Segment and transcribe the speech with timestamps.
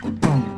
[0.00, 0.57] Boom.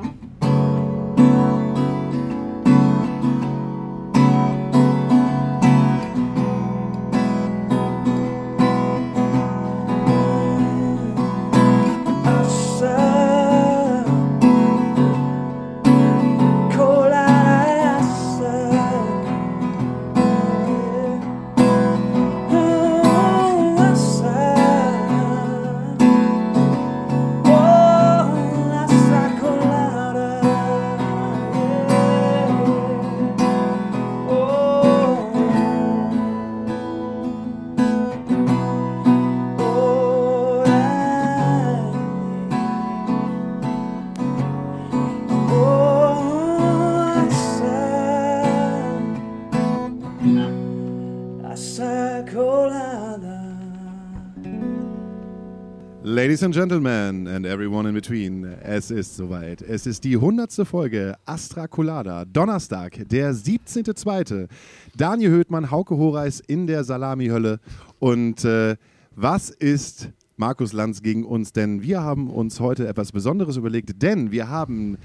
[56.40, 59.60] Ladies and Gentlemen and everyone in between, es ist soweit.
[59.60, 60.66] Es ist die 100.
[60.66, 64.48] Folge Astra Colada, Donnerstag, der 17.02.
[64.96, 67.60] Daniel Höhtmann, Hauke Horeis in der Salami-Hölle.
[67.98, 68.76] Und äh,
[69.14, 71.52] was ist Markus Lanz gegen uns?
[71.52, 74.96] Denn wir haben uns heute etwas Besonderes überlegt, denn wir haben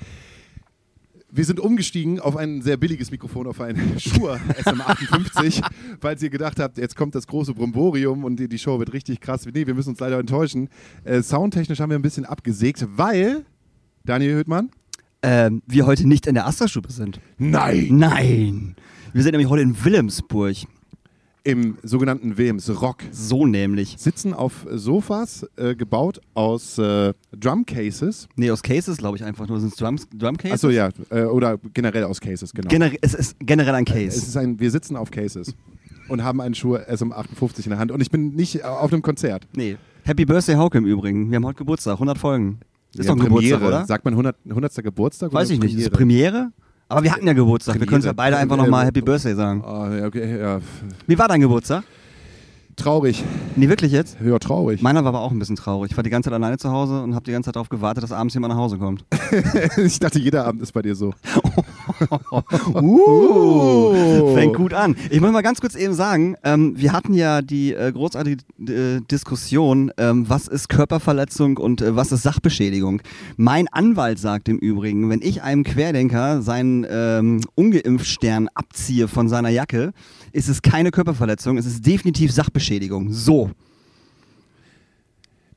[1.36, 5.62] wir sind umgestiegen auf ein sehr billiges Mikrofon, auf ein Shure SM58,
[6.00, 9.46] falls ihr gedacht habt, jetzt kommt das große Bromborium und die, Show wird richtig krass.
[9.46, 10.70] Nee, wir müssen uns leider enttäuschen.
[11.04, 13.46] Äh, soundtechnisch haben wir ein bisschen abgesägt, weil,
[14.06, 14.72] Daniel Höhtmann?
[15.22, 17.20] Ähm, wir heute nicht in der Astra-Stube sind.
[17.38, 17.88] Nein!
[17.92, 18.76] Nein!
[19.12, 20.56] Wir sind nämlich heute in Wilhelmsburg
[21.46, 22.98] im sogenannten Williams Rock.
[23.12, 23.96] So nämlich.
[23.98, 28.28] Sitzen auf Sofas, äh, gebaut aus äh, Drumcases.
[28.36, 29.60] Nee, aus Cases, glaube ich einfach nur.
[29.60, 30.54] Sind es Drum, Drumcases?
[30.54, 30.90] Achso, ja.
[31.12, 32.68] Äh, oder generell aus Cases, genau.
[32.68, 34.18] Gener es ist generell ein Case.
[34.18, 35.56] es ist ein, wir sitzen auf Cases
[36.10, 37.92] und haben einen Schuh SM58 in der Hand.
[37.92, 39.48] Und ich bin nicht auf einem Konzert.
[39.56, 39.78] Nee.
[40.04, 41.30] Happy Birthday, Hauke im Übrigen.
[41.30, 42.60] Wir haben heute Geburtstag, 100 Folgen.
[42.96, 43.86] Ist ja, doch ein Geburtstag, oder?
[43.86, 44.84] Sagt man 100, 100.
[44.84, 45.32] Geburtstag?
[45.32, 45.76] Weiß ich nicht.
[45.76, 46.52] Ist es Premiere?
[46.88, 47.80] Aber wir hatten ja Geburtstag.
[47.80, 49.64] Wir können es ja beide einfach nochmal Happy Birthday sagen.
[49.66, 50.60] Oh, okay, ja.
[51.08, 51.84] Wie war dein Geburtstag?
[52.76, 53.24] Traurig.
[53.56, 54.18] Nee, wirklich jetzt?
[54.24, 54.82] Ja, traurig.
[54.82, 55.92] Meiner war aber auch ein bisschen traurig.
[55.92, 58.04] Ich war die ganze Zeit alleine zu Hause und habe die ganze Zeit darauf gewartet,
[58.04, 59.06] dass abends jemand nach Hause kommt.
[59.78, 61.14] ich dachte, jeder Abend ist bei dir so.
[62.82, 64.96] uh, fängt gut an.
[65.10, 69.02] Ich muss mal ganz kurz eben sagen, ähm, wir hatten ja die äh, großartige äh,
[69.10, 73.02] Diskussion, ähm, was ist Körperverletzung und äh, was ist Sachbeschädigung.
[73.38, 79.50] Mein Anwalt sagt im Übrigen, wenn ich einem Querdenker seinen ähm, Ungeimpft-Stern abziehe von seiner
[79.50, 79.94] Jacke,
[80.32, 83.14] ist es keine Körperverletzung, es ist definitiv Sachbeschädigung.
[83.14, 83.52] So.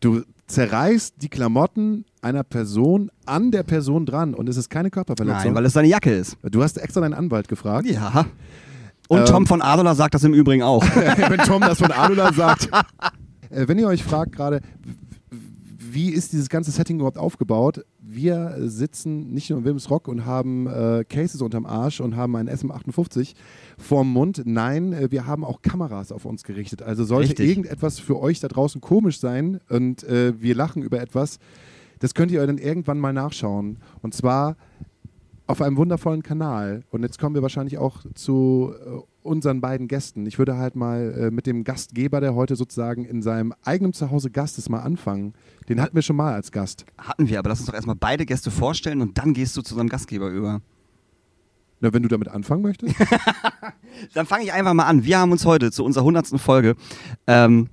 [0.00, 5.44] Du zerreißt die Klamotten einer Person an der Person dran und es ist keine Körperverletzung.
[5.44, 6.36] Nein, weil es seine Jacke ist.
[6.42, 7.88] Du hast extra deinen Anwalt gefragt.
[7.88, 8.26] Ja.
[9.09, 10.82] Und ähm, Tom von Adola sagt das im Übrigen auch.
[11.28, 12.69] wenn Tom das von Adola sagt.
[13.50, 14.60] Äh, wenn ihr euch fragt gerade,
[15.78, 17.84] wie ist dieses ganze Setting überhaupt aufgebaut?
[18.11, 22.35] Wir sitzen nicht nur im Wilms Rock und haben äh, Cases unterm Arsch und haben
[22.37, 23.35] einen SM58
[23.77, 24.43] vorm Mund.
[24.47, 26.81] Nein, äh, wir haben auch Kameras auf uns gerichtet.
[26.81, 27.49] Also sollte Richtig.
[27.51, 31.39] irgendetwas für euch da draußen komisch sein und äh, wir lachen über etwas,
[31.99, 33.77] das könnt ihr dann irgendwann mal nachschauen.
[34.01, 34.57] Und zwar
[35.47, 36.85] auf einem wundervollen Kanal.
[36.91, 40.27] Und jetzt kommen wir wahrscheinlich auch zu äh, unseren beiden Gästen.
[40.27, 44.31] Ich würde halt mal äh, mit dem Gastgeber, der heute sozusagen in seinem eigenen Zuhause
[44.31, 45.34] Gast ist, mal anfangen.
[45.69, 46.84] Den hatten wir schon mal als Gast.
[46.97, 49.75] Hatten wir, aber lass uns doch erstmal beide Gäste vorstellen und dann gehst du zu
[49.75, 50.61] unserem Gastgeber über.
[51.81, 52.94] Na, wenn du damit anfangen möchtest.
[54.15, 55.05] dann fange ich einfach mal an.
[55.05, 56.41] Wir haben uns heute zu unserer 100.
[56.41, 56.75] Folge
[57.27, 57.69] ähm,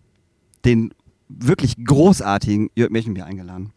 [0.63, 0.93] den
[1.27, 3.71] wirklich großartigen Jörg Mechenbier eingeladen.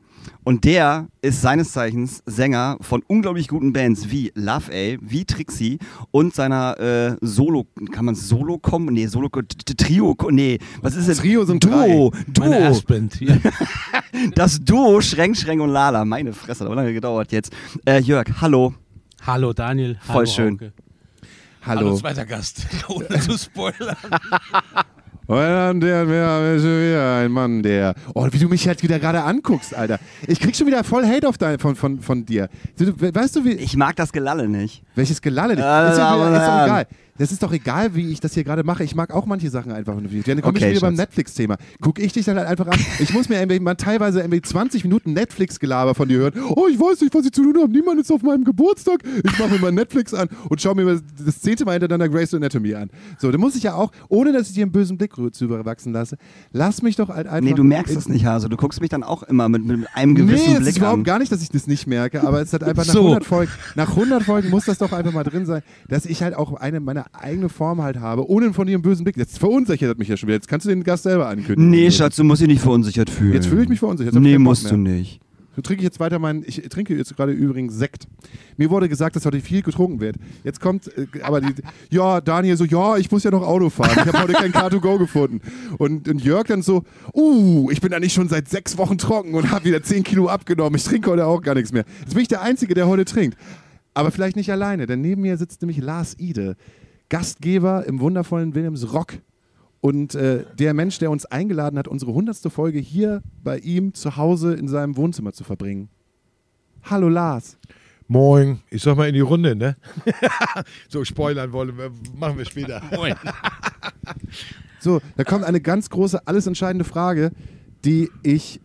[0.45, 5.79] Und der ist seines Zeichens Sänger von unglaublich guten Bands wie Love A, wie Trixie
[6.11, 8.95] und seiner äh, Solo, kann man Solo kommen?
[8.95, 11.19] Nee, Solo, Trio, nee, was ist das?
[11.19, 12.45] Trio sind Duo, Duo.
[12.45, 13.37] Meine Erstband, ja.
[14.35, 17.53] das Duo Schränk, Schränk und Lala, meine Fresse, hat lange gedauert jetzt.
[17.85, 18.75] Äh, Jörg, hallo.
[19.27, 19.99] Hallo Daniel.
[20.01, 20.55] Voll hallo, schön.
[20.55, 20.73] Hauke.
[21.67, 21.81] Hallo.
[21.81, 23.97] Hallo zweiter Gast, ohne zu spoilern.
[25.29, 26.07] Und dann der,
[26.59, 27.95] schon wieder ein Mann, der.
[28.15, 29.99] Oh, wie du mich halt wieder gerade anguckst, Alter.
[30.27, 32.49] Ich krieg schon wieder voll Hate auf dein, von, von, von dir.
[32.79, 33.53] Du, weißt du, wie.
[33.53, 34.83] Ich mag das Gelalle nicht.
[34.95, 35.63] Welches Gelalle nicht?
[35.63, 36.65] Ja, ist, ja, ist doch ja.
[36.65, 36.87] egal.
[37.19, 38.85] Das ist doch egal, wie ich das hier gerade mache.
[38.85, 39.95] Ich mag auch manche Sachen einfach.
[39.95, 40.95] Dann komme Okay, ich wieder beim.
[40.95, 41.57] Netflix-Thema.
[41.81, 42.79] Guck ich dich dann halt einfach an.
[43.01, 46.33] Ich muss mir mal teilweise irgendwie 20 Minuten Netflix-Gelaber von dir hören.
[46.51, 47.71] Oh, ich weiß nicht, was ich zu tun habe.
[47.73, 49.01] Niemand ist auf meinem Geburtstag.
[49.25, 52.75] Ich mache mir mal Netflix an und schaue mir das zehnte Mal hintereinander Grey's Anatomy
[52.75, 52.91] an.
[53.19, 55.93] So, da muss ich ja auch, ohne dass ich dir einen bösen Blick zu überwachsen
[55.93, 56.17] lasse,
[56.53, 57.41] lass mich doch halt einfach.
[57.41, 58.49] Nee, du merkst es nicht, Hase.
[58.49, 61.05] Du guckst mich dann auch immer mit, mit einem gewissen nee, Blick ist überhaupt an.
[61.05, 63.01] gar nicht, dass ich das nicht merke, aber es hat einfach nach So.
[63.01, 66.35] 100 Folgen, nach 100 Folgen muss das doch einfach mal drin sein, dass ich halt
[66.35, 69.17] auch eine meine eigene Form halt habe, ohne von dir einen bösen Blick.
[69.17, 70.37] Jetzt verunsichert mich ja schon wieder.
[70.37, 71.71] Jetzt kannst du den Gast selber ankündigen.
[71.71, 73.33] Nee, Schatz, du musst dich nicht verunsichert fühlen.
[73.33, 74.15] Jetzt fühle ich mich verunsichert.
[74.15, 74.73] Jetzt Nee, musst mehr.
[74.73, 75.21] du nicht.
[75.63, 78.07] trinke ich jetzt weiter meinen, ich trinke jetzt gerade übrigens Sekt.
[78.57, 80.17] Mir wurde gesagt, dass heute viel getrunken wird.
[80.45, 81.53] Jetzt kommt, äh, aber die,
[81.91, 83.91] ja, Daniel so, ja, ich muss ja noch Auto fahren.
[83.97, 85.41] Ich habe heute kein Car2Go gefunden.
[85.79, 86.85] Und, und Jörg dann so,
[87.15, 90.77] uh, ich bin eigentlich schon seit sechs Wochen trocken und habe wieder 10 Kilo abgenommen.
[90.77, 91.85] Ich trinke heute auch gar nichts mehr.
[92.01, 93.37] Jetzt bin ich der Einzige, der heute trinkt.
[93.95, 96.55] Aber vielleicht nicht alleine, denn neben mir sitzt nämlich Lars Ide,
[97.09, 99.15] Gastgeber im wundervollen Williams Rock
[99.81, 104.17] und äh, der Mensch, der uns eingeladen hat, unsere hundertste Folge hier bei ihm zu
[104.17, 105.89] Hause in seinem Wohnzimmer zu verbringen.
[106.83, 107.59] Hallo Lars.
[108.09, 109.77] Moin, ich sag mal in die Runde, ne?
[110.89, 112.83] so spoilern wollen wir, machen wir später.
[112.95, 113.15] Moin.
[114.81, 117.33] So, da kommt eine ganz große, alles entscheidende Frage,
[117.85, 118.61] die ich.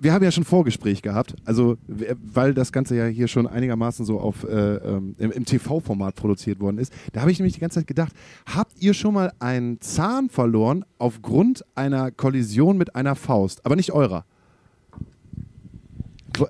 [0.00, 4.20] Wir haben ja schon Vorgespräch gehabt, also weil das Ganze ja hier schon einigermaßen so
[4.20, 6.92] auf äh, ähm, im, im TV-Format produziert worden ist.
[7.12, 8.12] Da habe ich nämlich die ganze Zeit gedacht:
[8.46, 13.92] Habt ihr schon mal einen Zahn verloren aufgrund einer Kollision mit einer Faust, aber nicht
[13.92, 14.24] eurer?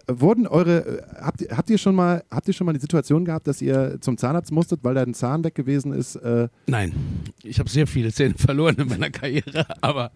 [0.06, 3.24] Wurden eure, äh, habt ihr, habt ihr schon mal, habt ihr schon mal die Situation
[3.24, 6.16] gehabt, dass ihr zum Zahnarzt musstet, weil da ein Zahn weg gewesen ist?
[6.16, 6.92] Äh, Nein,
[7.42, 10.10] ich habe sehr viele Zähne verloren in meiner Karriere, aber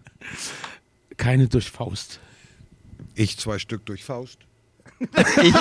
[1.17, 2.19] keine durch Faust.
[3.15, 4.39] Ich zwei Stück durch Faust.
[5.41, 5.53] Ich,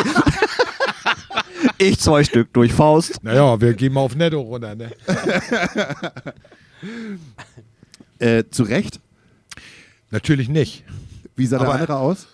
[1.79, 3.23] ich zwei Stück durch Faust.
[3.23, 4.91] Naja, wir gehen mal auf Netto runter, ne?
[8.19, 9.01] äh, zu Recht?
[10.11, 10.85] Natürlich nicht.
[11.37, 12.27] Wie sah der Aber- andere aus?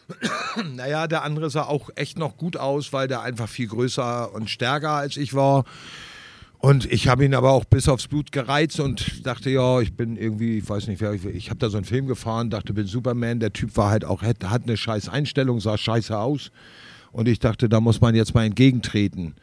[0.74, 4.50] Naja, der andere sah auch echt noch gut aus, weil der einfach viel größer und
[4.50, 5.64] stärker als ich war.
[6.60, 10.16] Und ich habe ihn aber auch bis aufs Blut gereizt und dachte, ja, ich bin
[10.16, 12.86] irgendwie, ich weiß nicht, wer ich, ich habe da so einen Film gefahren, dachte, bin
[12.86, 13.38] Superman.
[13.38, 16.50] Der Typ war halt auch, hat, hat eine scheiß Einstellung, sah scheiße aus.
[17.12, 19.36] Und ich dachte, da muss man jetzt mal entgegentreten.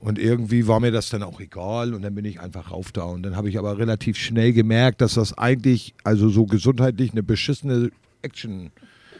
[0.00, 3.04] Und irgendwie war mir das dann auch egal und dann bin ich einfach rauf da.
[3.04, 7.22] Und dann habe ich aber relativ schnell gemerkt, dass das eigentlich, also so gesundheitlich, eine
[7.22, 8.72] beschissene Action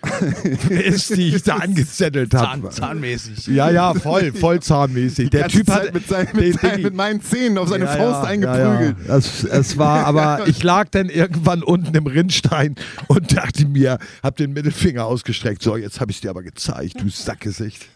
[0.68, 2.62] ist, die ich da angezettelt habe.
[2.62, 3.46] Zahn, zahnmäßig.
[3.46, 5.30] Ja, ja, voll, voll zahnmäßig.
[5.30, 8.24] Der Typ Zeit hat mit, seinen, mit, seinen, mit meinen Zähnen auf seine Ja, Faust
[8.24, 8.96] ja, eingeprügelt.
[9.00, 9.16] Ja, ja.
[9.16, 12.74] Es, es war, aber ich lag dann irgendwann unten im Rinnstein
[13.08, 15.62] und dachte mir, hab den Mittelfinger ausgestreckt.
[15.62, 17.88] So, jetzt habe ich dir aber gezeigt, du Sackgesicht.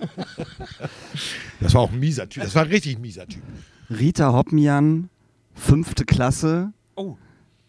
[1.61, 2.45] Das war auch ein mieser Typ.
[2.45, 3.43] Das war ein richtig mieser Typ.
[3.91, 5.09] Rita Hoppmian,
[5.55, 6.73] fünfte Klasse.
[6.95, 7.17] Oh.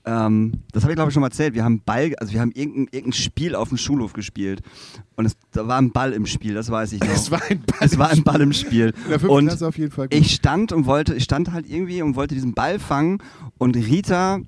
[0.07, 1.53] Ähm, das habe ich glaube ich schon mal erzählt.
[1.53, 4.61] Wir haben Ball, also wir haben irgendein, irgendein Spiel auf dem Schulhof gespielt.
[5.17, 7.09] Und es, da war ein Ball im Spiel, das weiß ich noch.
[7.09, 7.77] Es war ein Ball.
[7.81, 8.93] Es war ein Ball im Spiel.
[9.27, 10.17] Und Klasse auf jeden Fall gut.
[10.17, 13.17] ich stand und wollte, ich stand halt irgendwie und wollte diesen Ball fangen
[13.57, 14.39] und Rita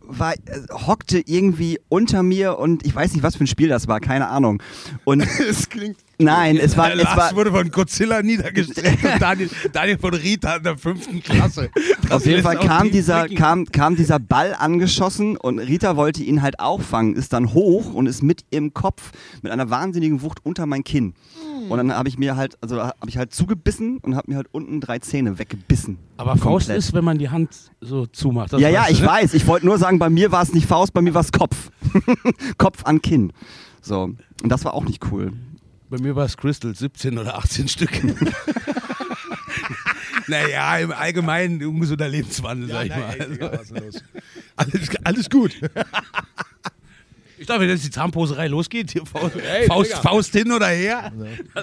[0.00, 0.38] war, äh,
[0.70, 4.28] hockte irgendwie unter mir und ich weiß nicht, was für ein Spiel das war, keine
[4.28, 4.62] Ahnung.
[5.04, 5.98] Und es klingt.
[6.18, 10.62] nein, es war, es war wurde von Godzilla niedergestreckt und Daniel, Daniel von Rita in
[10.62, 11.70] der fünften Klasse.
[12.02, 16.42] Das auf jeden Fall kam dieser, kam, kam dieser Ball angeschossen und Rita wollte ihn
[16.42, 20.38] halt auch fangen, ist dann hoch und ist mit ihrem Kopf mit einer wahnsinnigen Wucht
[20.44, 21.14] unter mein Kinn.
[21.70, 24.48] Und dann habe ich mir halt, also habe ich halt zugebissen und habe mir halt
[24.50, 25.98] unten drei Zähne weggebissen.
[26.16, 26.78] Aber Faust Komplett.
[26.78, 28.52] ist, wenn man die Hand so zumacht.
[28.52, 29.06] Das ja, ja, du, ich ne?
[29.06, 29.34] weiß.
[29.34, 31.70] Ich wollte nur sagen, bei mir war es nicht Faust, bei mir war es Kopf.
[32.58, 33.32] Kopf an Kinn.
[33.80, 34.02] So.
[34.02, 35.32] Und das war auch nicht cool.
[35.88, 37.90] Bei mir war es Crystal, 17 oder 18 Stück.
[40.26, 43.50] naja, im Allgemeinen ein ungesunder Lebenswandel, sag ich mal.
[43.52, 43.74] Also,
[44.56, 45.60] Alles, alles gut.
[47.40, 49.94] Ich glaube, wenn jetzt die Zahnposerei losgeht, hier Faust, Ey, Faust.
[49.94, 51.10] Faust hin oder her.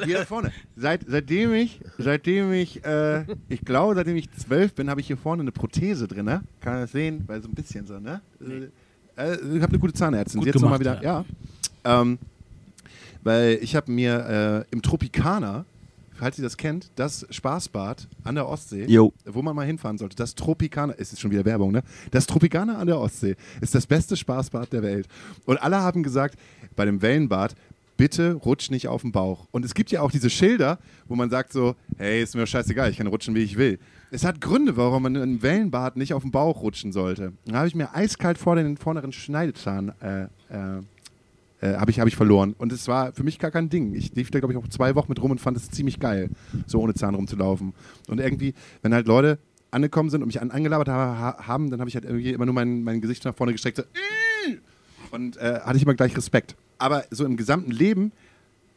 [0.06, 0.52] Hier da vorne.
[0.76, 5.18] Seit, seitdem ich, seitdem ich, äh, ich glaube, seitdem ich zwölf bin, habe ich hier
[5.18, 6.42] vorne eine Prothese drin, ne?
[6.62, 7.24] Kann man das sehen?
[7.28, 8.22] Weil so ein bisschen so, ne?
[9.16, 10.40] Äh, ich habe eine gute Zahnärztin.
[10.40, 11.26] Gut Sie hat noch mal gemacht, wieder, ja.
[11.84, 12.18] Ähm,
[13.24, 15.64] weil ich habe mir äh, im Tropicana,
[16.18, 19.14] falls ihr das kennt, das Spaßbad an der Ostsee, Jo.
[19.26, 21.84] wo man mal hinfahren sollte, das Tropicana, es ist schon wieder Werbung, ne?
[22.12, 25.08] Das Tropicana an der Ostsee ist das beste Spaßbad der Welt.
[25.46, 26.38] Und alle haben gesagt,
[26.76, 27.56] bei dem Wellenbad,
[27.98, 29.48] bitte rutsch nicht auf den Bauch.
[29.52, 32.92] Und es gibt ja auch diese Schilder, wo man sagt so, hey, ist mir scheißegal,
[32.92, 33.80] ich kann rutschen, wie ich will.
[34.12, 37.34] Es hat Gründe, warum man im Wellenbad nicht auf den Bauch rutschen sollte.
[37.46, 40.82] Da habe ich mir eiskalt vor den vorderen Schneidezahn äh, äh,
[41.62, 42.54] äh, habe ich, hab ich verloren.
[42.58, 43.94] Und es war für mich gar kein Ding.
[43.96, 46.30] Ich lief da, glaube ich, auch zwei Wochen mit rum und fand es ziemlich geil,
[46.66, 47.74] so ohne Zahn rumzulaufen.
[48.08, 49.40] Und irgendwie, wenn halt Leute
[49.72, 52.46] angekommen sind und mich an, angelabert ha ha- haben, dann habe ich halt irgendwie immer
[52.46, 53.78] nur mein, mein Gesicht nach vorne gestreckt.
[53.78, 53.84] So,
[55.12, 56.56] und äh, hatte ich immer gleich Respekt.
[56.78, 58.12] Aber so im gesamten Leben,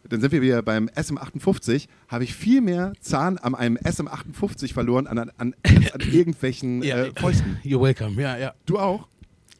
[0.08, 5.06] dann sind wir wieder beim SM58, habe ich viel mehr Zahn an einem SM58 verloren
[5.06, 7.58] an, an, an, an irgendwelchen äh, Fäusten.
[7.64, 8.54] You're welcome, ja, ja.
[8.66, 9.06] Du auch?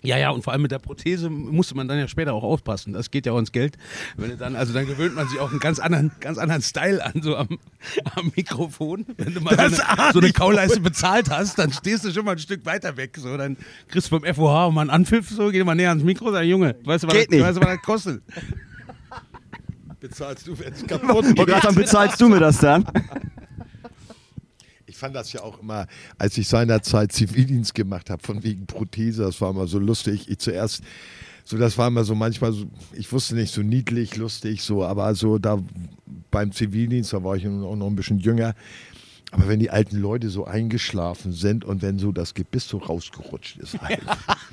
[0.03, 2.93] Ja, ja, und vor allem mit der Prothese musste man dann ja später auch aufpassen.
[2.95, 3.77] Das geht ja auch ins Geld.
[4.17, 7.05] Wenn du dann, also dann gewöhnt man sich auch einen ganz anderen, ganz anderen Style
[7.05, 7.59] an, so am,
[8.15, 9.05] am Mikrofon.
[9.19, 12.25] Wenn du mal so Das eine, so eine Kauleiste bezahlt hast, dann stehst du schon
[12.25, 13.17] mal ein Stück weiter weg.
[13.19, 16.33] So, dann kriegst du beim FOH mal einen Anpfiff, so, geh mal näher ans Mikro,
[16.33, 17.45] sag Junge, weißt du, was, Geht das, nicht.
[17.45, 18.23] weißt du, was das kostet?
[20.01, 22.85] bezahlst du, wenn es kaputt Und gerade dann bezahlst du mir das dann.
[25.01, 25.87] Ich fand das ja auch immer,
[26.19, 30.29] als ich seinerzeit Zivildienst gemacht habe, von wegen Prothese, das war immer so lustig.
[30.29, 30.83] Ich zuerst,
[31.43, 35.15] so das war immer so manchmal so, ich wusste nicht, so niedlich, lustig, so, aber
[35.15, 35.59] so da
[36.31, 38.55] beim Zivildienst, da war ich auch noch ein bisschen jünger.
[39.33, 43.59] Aber wenn die alten Leute so eingeschlafen sind und wenn so das Gebiss so rausgerutscht
[43.59, 44.01] ist, halt,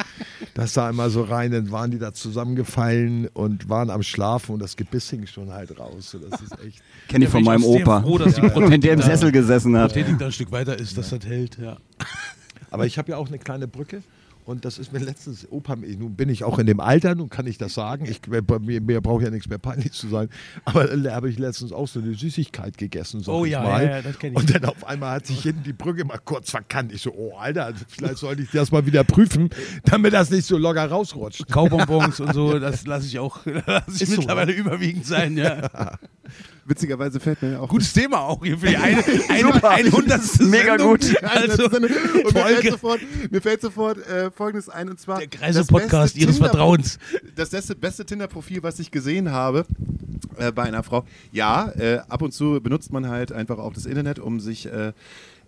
[0.53, 4.59] das sah immer so rein, dann waren die da zusammengefallen und waren am Schlafen und
[4.59, 6.11] das Gebiss hing schon halt raus.
[6.11, 6.81] So, das ist echt.
[7.07, 8.01] Kenn ich von meinem Opa.
[8.01, 9.93] Froh, dass die Wenn der im Sessel gesessen hat.
[9.93, 11.57] Prothetik da ein Stück weiter ist, dass das hält.
[11.57, 11.77] Ja.
[12.69, 14.03] Aber ich habe ja auch eine kleine Brücke.
[14.47, 17.47] Und das ist mir letztens, Opa, nun bin ich auch in dem Alter, nun kann
[17.47, 18.05] ich das sagen.
[18.05, 20.29] Ich, bei mir, mir braucht ja nichts mehr peinlich zu sein.
[20.63, 23.19] Aber da habe ich letztens auch so eine Süßigkeit gegessen.
[23.19, 23.83] Sag Oh ich ja, mal.
[23.83, 24.33] ja, ja, das ich.
[24.33, 26.93] Und dann auf einmal hat sich hinten die Brücke mal kurz verkannt.
[26.93, 29.49] Ich so, oh Alter, also vielleicht sollte ich das mal wieder prüfen,
[29.83, 31.49] damit das nicht so locker rausrutscht.
[31.51, 35.35] Kaubonbons und so, das lasse ich auch lasse ich Ist so, mittlerweile überwiegend sein.
[35.35, 35.97] Ja.
[36.67, 40.77] Witzigerweise fällt mir auch Gutes Thema auch hier für die eine, eine, eine hundertste Mega
[40.77, 40.89] Sendung.
[40.89, 41.23] gut.
[41.23, 42.99] Also, und mir fällt sofort,
[43.31, 45.73] mir fällt sofort äh, Folgendes ein und zwar Der beste
[46.19, 46.99] Ihres Tinder- Vertrauens.
[47.35, 49.65] Das beste, beste Tinder-Profil, was ich gesehen habe
[50.37, 51.05] äh, bei einer Frau.
[51.31, 54.91] Ja, äh, ab und zu benutzt man halt einfach auch das Internet, um sich äh,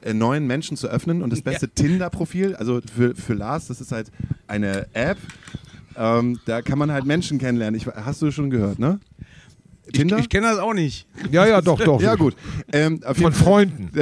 [0.01, 1.21] äh, neuen Menschen zu öffnen.
[1.21, 4.09] Und das beste Tinder-Profil, also für, für Lars, das ist halt
[4.47, 5.17] eine App.
[5.97, 7.77] Ähm, da kann man halt Menschen kennenlernen.
[7.77, 8.99] Ich, hast du schon gehört, ne?
[9.91, 11.07] Ich, ich kenne das auch nicht.
[11.31, 12.01] Ja, ja, doch, doch.
[12.09, 12.35] Ja, gut.
[12.71, 13.89] Ähm, Von Freunden.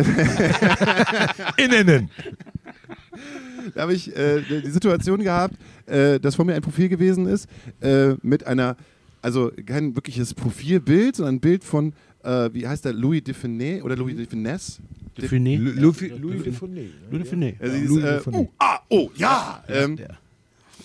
[1.57, 2.09] Innen.
[3.73, 7.47] da habe ich äh, die Situation gehabt, äh, dass vor mir ein Profil gewesen ist
[7.81, 8.77] äh, mit einer,
[9.21, 13.81] also kein wirkliches Profilbild, sondern ein Bild von, äh, wie heißt der, Louis de Funès
[13.81, 14.79] oder Louis de Funès.
[15.17, 15.57] Define.
[15.57, 16.89] Louis Louis de Funès.
[17.09, 17.55] Louis Define.
[17.59, 19.63] Also äh, oh, ah, oh, ja.
[19.67, 19.97] Ähm,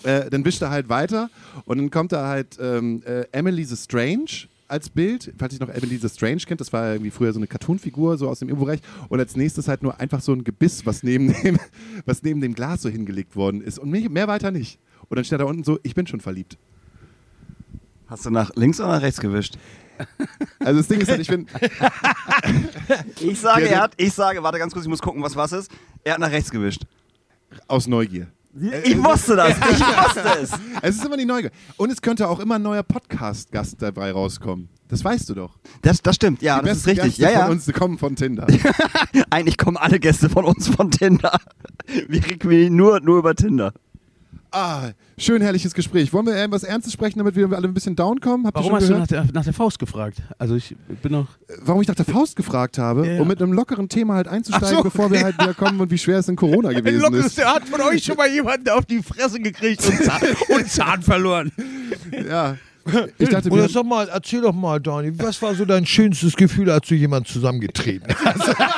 [0.03, 1.29] äh, dann wischt er halt weiter
[1.65, 5.69] und dann kommt da halt ähm, äh, Emily the Strange als Bild, falls ich noch
[5.69, 8.81] Emily the Strange kennt, das war irgendwie früher so eine Cartoonfigur, so aus dem Immo-Bereich
[9.07, 11.59] und als nächstes halt nur einfach so ein Gebiss, was neben dem,
[12.05, 14.79] was neben dem Glas so hingelegt worden ist und mehr, mehr weiter nicht.
[15.09, 16.57] Und dann steht da unten so, ich bin schon verliebt.
[18.07, 19.57] Hast du nach links oder nach rechts gewischt?
[20.59, 21.45] Also das Ding ist halt, ich bin,
[23.19, 25.71] Ich sage, er hat, ich sage, warte ganz kurz, ich muss gucken, was was ist.
[26.03, 26.83] Er hat nach rechts gewischt.
[27.67, 28.27] aus Neugier.
[28.83, 30.51] Ich wusste das, ich wusste es.
[30.81, 31.49] Es ist immer die Neugier.
[31.77, 34.69] Und es könnte auch immer ein neuer Podcast-Gast dabei rauskommen.
[34.89, 35.57] Das weißt du doch.
[35.81, 37.05] Das, das stimmt, ja, die das ist richtig.
[37.17, 37.41] Gäste Ja, ja.
[37.45, 38.45] von uns kommen von Tinder.
[39.31, 41.39] Eigentlich kommen alle Gäste von uns von Tinder.
[42.07, 43.73] Wir requirieren nur, nur über Tinder.
[44.53, 46.13] Ah, schön herrliches Gespräch.
[46.13, 48.45] Wollen wir irgendwas Ernstes sprechen, damit wir alle ein bisschen down kommen?
[48.45, 49.11] Habt ihr Warum schon hast du gehört?
[49.11, 50.17] nach der, nach der Faust gefragt?
[50.37, 51.27] Also ich bin noch.
[51.63, 53.21] Warum ich nach der Faust gefragt habe, Ja, ja.
[53.21, 54.83] um mit einem lockeren Thema halt einzusteigen, so.
[54.83, 57.43] bevor wir halt wieder kommen und wie schwer es in Corona gewesen ist.
[57.43, 61.51] hat von euch schon mal jemanden auf die Fresse gekriegt und Zahn, und Zahn verloren.
[62.29, 62.57] Ja.
[63.17, 66.69] Ich dachte, Oder sag mal, erzähl doch mal, Dani, was war so dein schönstes Gefühl,
[66.69, 68.49] als du jemanden zusammengetreten hast?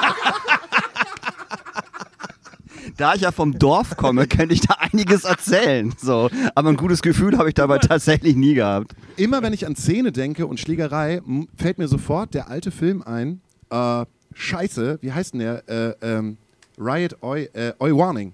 [2.97, 5.93] Da ich ja vom Dorf komme, könnte ich da einiges erzählen.
[5.97, 6.29] So.
[6.55, 8.95] Aber ein gutes Gefühl habe ich dabei tatsächlich nie gehabt.
[9.17, 11.21] immer wenn ich an Szene denke und Schlägerei,
[11.57, 13.41] fällt mir sofort der alte Film ein.
[13.69, 15.69] Äh, Scheiße, wie heißt denn der?
[15.69, 16.37] Äh, ähm,
[16.77, 18.33] Riot Oi, äh, Oi Warning.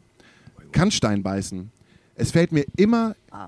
[0.71, 1.71] Kannstein beißen.
[2.15, 3.47] Es fällt mir immer, Ah.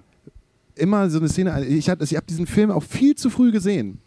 [0.75, 1.63] immer so eine Szene ein.
[1.71, 3.99] Ich habe ich hab diesen Film auch viel zu früh gesehen,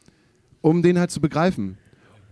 [0.61, 1.79] um den halt zu begreifen.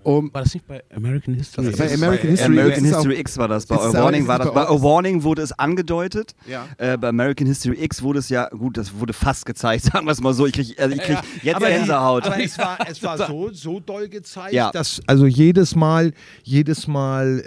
[0.04, 1.70] Um, War das nicht bei American History?
[1.76, 3.66] bei American History, American History X war das.
[3.66, 4.52] Bei A Warning war das.
[4.52, 6.34] bei A Warning wurde es angedeutet.
[6.46, 6.66] Ja.
[6.76, 10.12] Äh, bei American History X wurde es ja, gut, das wurde fast gezeigt, sagen wir
[10.12, 10.46] es mal so.
[10.46, 12.26] Ich kriege also ich krieg jetzt Aber die- Gänsehaut.
[12.26, 14.70] Aber es war, es war so, so doll gezeigt, Ja.
[14.70, 17.40] dass also jedes Mal, jedes Mal,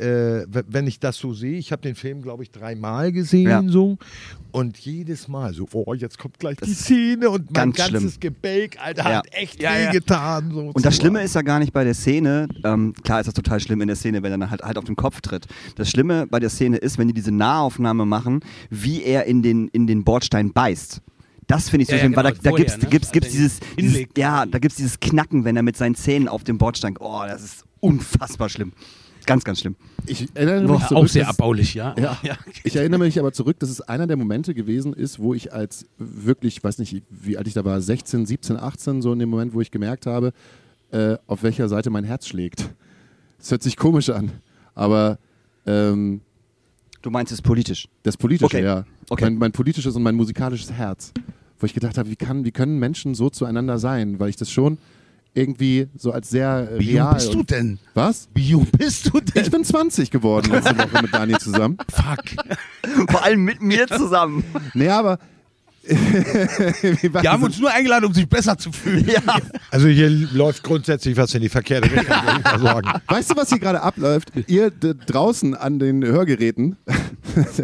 [0.52, 3.64] äh, wenn ich das so sehe, ich habe den Film, glaube ich, dreimal gesehen Ja.
[3.68, 3.98] so
[4.52, 8.20] und jedes Mal so, oh, jetzt kommt gleich die Szene und mein ganz ganzes schlimm.
[8.20, 9.18] Gebälk, Alter, Ja.
[9.18, 9.90] hat echt Ja, ja.
[9.90, 10.52] wehgetan.
[10.52, 13.34] So Und das Schlimme ist ja gar nicht bei der Szene, ähm, klar ist das
[13.34, 15.48] total schlimm in der Szene, wenn er dann halt, halt auf den Kopf tritt.
[15.76, 19.68] Das Schlimme bei der Szene ist, wenn die diese Nahaufnahme machen, wie er in den,
[19.70, 21.02] in den Bordstein beißt.
[21.48, 22.90] Das finde ich so Ja, ja, schlimm, weil da, genau, da vorher, gibt's, ne?
[22.90, 23.60] gibt's, gibt's Als er dieses,
[23.96, 27.22] dieses, ja, da gibt's dieses Knacken, wenn er mit seinen Zähnen auf dem Bordstein, oh,
[27.28, 28.74] das ist unfassbar schlimm.
[29.26, 29.76] Ganz, ganz schlimm.
[30.06, 31.94] ich erinnere mich Boah, zurück, auch sehr dass- erbaulich, ja.
[32.00, 32.18] Ja.
[32.64, 35.86] Ich erinnere mich aber zurück, dass es einer der Momente gewesen ist, wo ich als
[35.98, 39.54] wirklich, weiß nicht, wie alt ich da war, 16, 17, 18, so in dem Moment,
[39.54, 40.32] wo ich gemerkt habe,
[40.92, 42.70] äh, auf welcher Seite mein Herz schlägt.
[43.40, 44.32] Das hört sich komisch an,
[44.76, 45.18] aber
[45.66, 46.22] ähm,
[47.02, 47.88] Du meinst es politisch.
[48.04, 48.64] das Politische, Okay.
[48.64, 48.84] ja.
[49.10, 49.26] Okay.
[49.26, 51.14] Mein, mein politisches und mein musikalisches Herz.
[51.60, 54.20] Wo ich gedacht habe, wie, kann, wie können Menschen so zueinander sein?
[54.20, 54.78] Weil ich das schon
[55.34, 57.06] irgendwie so als sehr äh, Wie real.
[57.06, 57.80] jung bist du denn?
[57.94, 58.28] Was?
[58.34, 59.44] Wie jung bist du denn?
[59.44, 61.78] Ich bin 20 geworden letzte Woche mit Daniel zusammen.
[61.92, 63.10] Fuck.
[63.12, 64.44] Vor allem mit mir zusammen.
[64.74, 65.20] Nee, aber
[67.24, 69.08] Die haben uns nur eingeladen, um sich besser zu fühlen.
[69.08, 69.22] Ja.
[69.72, 72.16] Also hier läuft grundsätzlich was in die verkehrte Richtung.
[73.08, 74.32] Weißt du, was hier gerade abläuft?
[74.48, 76.78] Ihr draußen an den Hörgeräten,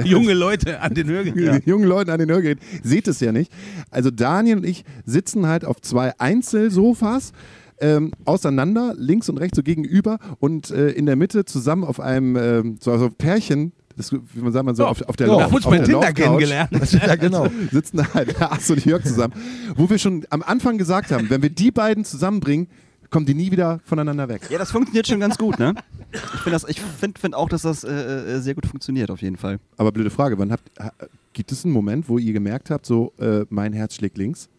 [0.04, 1.62] Junge Leute an den Hörgeräten.
[1.62, 3.52] die jungen Leuten an den Hörgeräten, seht es ja nicht.
[3.90, 7.34] Also Daniel und ich sitzen halt auf zwei Einzelsofas.
[7.80, 12.38] Ähm, auseinander, links und rechts so gegenüber und äh, in der Mitte zusammen auf einem
[12.38, 14.90] ähm, so also Pärchen, das, wie man sagt man so, Ja.
[14.90, 15.34] auf, auf der Ja.
[15.34, 16.70] Lauf- auf der Tinder kennengelernt.
[16.94, 17.48] Ja, genau.
[17.72, 19.34] sitzen da halt Lars und Jörg zusammen,
[19.76, 22.68] wo wir schon am Anfang gesagt haben, wenn wir die beiden zusammenbringen,
[23.10, 24.48] kommen die nie wieder voneinander weg.
[24.50, 25.76] Ja, das funktioniert schon ganz gut, ne?
[26.12, 26.60] Ich finde
[27.00, 29.60] find, find auch, dass das äh, äh, sehr gut funktioniert, auf jeden Fall.
[29.78, 30.94] Aber blöde Frage, wann habt, ha-
[31.34, 34.50] gibt es einen Moment, wo ihr gemerkt habt, so äh, mein Herz schlägt links?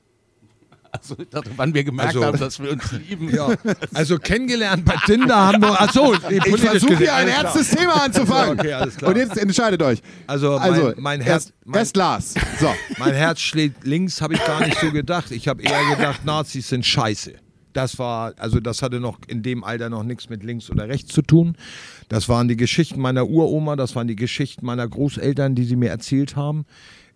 [0.96, 3.34] Also, dachte, wann wir gemerkt Also- haben, dass wir uns lieben.
[3.34, 3.48] Ja,
[3.92, 5.80] also kennengelernt bei Tinder haben wir.
[5.80, 8.58] Achso, Ich versuche hier ein ernstes Thema anzufangen.
[8.60, 9.10] Okay, alles klar.
[9.10, 10.00] Und jetzt entscheidet euch.
[10.26, 11.52] Also, Also, mein, mein Herz.
[11.64, 12.34] Mein, erst Lars.
[12.60, 12.72] So.
[12.98, 15.30] mein Herz schlägt links, habe ich gar nicht so gedacht.
[15.32, 17.32] Ich habe eher gedacht, Nazis sind scheiße.
[17.72, 21.12] Das war, also das hatte noch in dem Alter noch nichts mit links oder rechts
[21.12, 21.56] zu tun.
[22.08, 25.90] Das waren die Geschichten meiner Uroma, das waren die Geschichten meiner Großeltern, die sie mir
[25.90, 26.66] erzählt haben,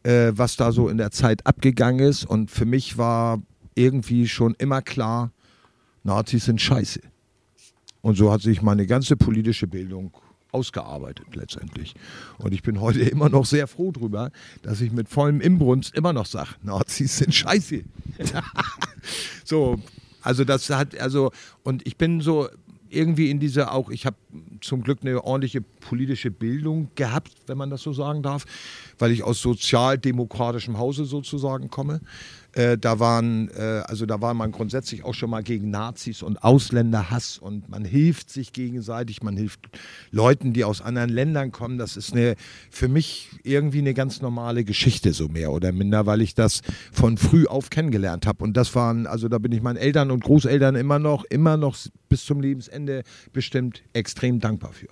[0.03, 2.25] äh, was da so in der Zeit abgegangen ist.
[2.25, 3.41] Und für mich war
[3.79, 5.31] irgendwie schon immer klar,
[6.03, 7.01] Nazis sind scheiße.
[8.03, 10.13] Und so hat sich meine ganze politische Bildung
[10.51, 11.95] ausgearbeitet letztendlich.
[12.39, 14.31] Und ich bin heute immer noch sehr froh drüber,
[14.63, 17.83] dass ich mit vollem Imbrunst immer noch sage, Nazis sind scheiße.
[19.45, 19.79] so,
[20.23, 21.31] also das hat, also,
[21.63, 22.49] und ich bin so
[22.91, 24.17] irgendwie in dieser auch, ich habe
[24.61, 28.45] zum Glück eine ordentliche politische Bildung gehabt, wenn man das so sagen darf,
[28.99, 32.01] weil ich aus sozialdemokratischem Hause sozusagen komme.
[32.59, 36.43] Äh, da waren, äh, also da war man grundsätzlich auch schon mal gegen Nazis und
[36.43, 39.61] Ausländerhass und man hilft sich gegenseitig, man hilft
[40.11, 41.79] Leuten, die aus anderen Ländern kommen.
[41.79, 42.35] Das ist eine,
[42.69, 46.63] für mich irgendwie eine ganz normale Geschichte, so mehr oder minder, weil ich das
[46.93, 48.43] von früh auf kennengelernt habe.
[48.43, 51.77] Und das waren, also da bin ich meinen Eltern und Großeltern immer noch, immer noch
[52.09, 54.89] bis zum Lebensende bestimmt extrem dankbar für.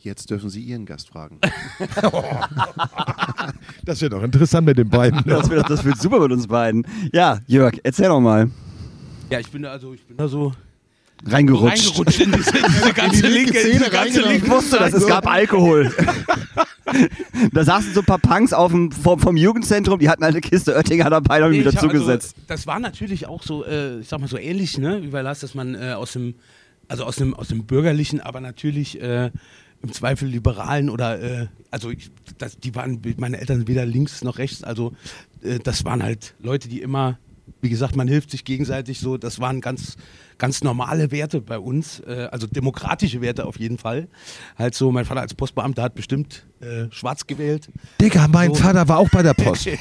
[0.00, 1.38] Jetzt dürfen Sie Ihren Gast fragen.
[3.84, 5.18] Das wird doch interessant mit den beiden.
[5.20, 5.34] ne?
[5.34, 6.86] Das wird, das wird super mit uns beiden.
[7.12, 8.50] Ja, Jörg, erzähl doch mal.
[9.30, 10.52] Ja, ich bin da, also, ich bin da so
[11.26, 11.86] Reingerutscht.
[11.88, 14.32] reingerutscht in diese, diese ganze die linke linke, Szene diese ganze reingenommen.
[14.32, 15.92] linke Ich wusste das, es gab Alkohol.
[17.52, 20.74] da saßen so ein paar Punks auf dem, vom, vom Jugendzentrum, die hatten eine Kiste
[20.76, 22.34] Oettinger dabei, haben Nee, ihn wieder hab zugesetzt.
[22.36, 25.22] Also, das war natürlich auch so, äh, ich sag mal so ähnlich, ne, wie bei
[25.22, 26.34] Lars, dass man äh, aus dem,
[26.88, 29.30] also aus dem, aus dem bürgerlichen, aber natürlich äh,
[29.82, 34.38] im Zweifel liberalen oder, äh, also ich, das, die waren, meine Eltern weder links noch
[34.38, 34.92] rechts, also
[35.42, 37.18] äh, das waren halt Leute, die immer,
[37.60, 39.96] wie gesagt, man hilft sich gegenseitig so, das waren ganz,
[40.36, 44.08] ganz normale Werte bei uns, äh, also demokratische Werte auf jeden Fall.
[44.56, 47.68] Halt so, mein Vater als Postbeamter hat bestimmt äh, schwarz gewählt.
[48.00, 48.62] Digga, mein So.
[48.62, 49.64] Vater war auch bei der Post.
[49.66, 49.74] ja.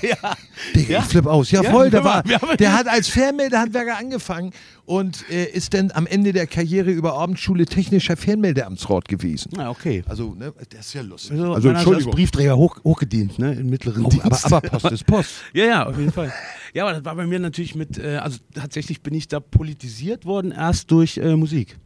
[0.76, 1.00] Digga, Ja?
[1.00, 1.52] ich flipp aus.
[1.52, 4.52] Ja, Ja, voll, der, war, der hat als Fernmeldehandwerker angefangen
[4.88, 9.52] und äh, ist dann am Ende der Karriere über Abendschule technischer Fernmeldeamtsrat gewesen.
[9.58, 10.02] Ah, okay.
[10.08, 11.32] Also, ne, das ist ja lustig.
[11.34, 12.14] Also, Also, hat als Entschuldigung.
[12.14, 13.54] Briefträger hoch, hochgedient, ne?
[13.54, 14.46] Im mittleren Oh, Dienst.
[14.46, 15.32] aber, aber Post ist Post.
[15.54, 16.34] ja, ja, auf jeden Fall.
[16.74, 20.26] Ja, aber das war bei mir natürlich mit, äh, also tatsächlich bin ich da politisiert
[20.26, 21.78] worden erst durch äh, Musik.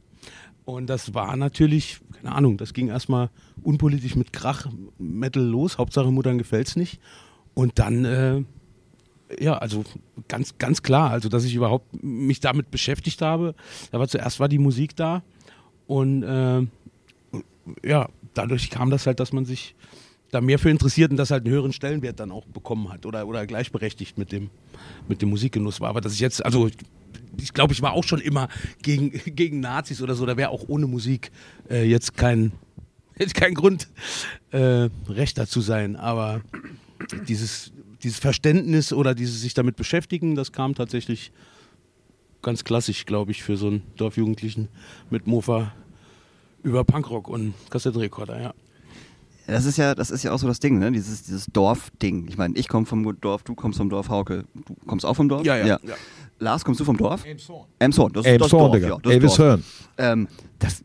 [0.63, 3.31] Und das war natürlich, keine Ahnung, das ging erstmal
[3.63, 4.67] unpolitisch mit Krach,
[4.99, 6.99] Metal los, Hauptsache Muttern gefällt's nicht.
[7.55, 8.43] Und dann, äh,
[9.39, 9.83] ja, also
[10.27, 13.55] ganz, ganz klar, also dass ich überhaupt mich damit beschäftigt habe.
[13.91, 15.23] War zuerst war die Musik da
[15.87, 16.65] und äh,
[17.83, 19.75] ja, dadurch kam das halt, dass man sich
[20.31, 23.27] da mehr für interessiert und das halt einen höheren Stellenwert dann auch bekommen hat oder,
[23.27, 24.49] oder gleichberechtigt mit dem,
[25.07, 25.89] mit dem Musikgenuss war.
[25.89, 26.69] Aber dass ich jetzt, also
[27.37, 28.47] ich, glaube, ich war auch schon immer
[28.81, 31.31] gegen, gegen Nazis oder so, da wäre auch ohne Musik
[31.69, 32.53] äh, jetzt kein,
[33.33, 33.89] kein Grund,
[34.51, 35.97] äh, rechter zu sein.
[35.97, 36.41] Aber
[37.27, 41.31] dieses, dieses Verständnis oder dieses sich damit beschäftigen, das kam tatsächlich
[42.41, 44.67] ganz klassisch, glaube ich, für so einen Dorfjugendlichen
[45.09, 45.73] mit Mofa
[46.63, 48.53] über Punkrock und Kassettenrekorder, ja.
[49.47, 50.91] Das ist ja, das ist ja auch so das Ding, ne?
[50.91, 52.27] Dieses, dieses Dorf-Ding.
[52.29, 54.45] Ich meine, ich komme vom Dorf, du kommst vom Dorf, Hauke.
[54.53, 55.45] Du kommst auch vom Dorf?
[55.45, 55.79] Ja, ja, ja.
[56.39, 57.25] Lars, kommst du vom Dorf?
[57.25, 57.67] Elmshorn.
[57.79, 58.87] Elmshorn, das ist das Dorf, Digga.
[58.87, 58.97] ja.
[59.01, 59.13] Das.
[59.13, 59.63] Elmshorn.
[59.97, 60.27] Ähm,
[60.59, 60.81] das,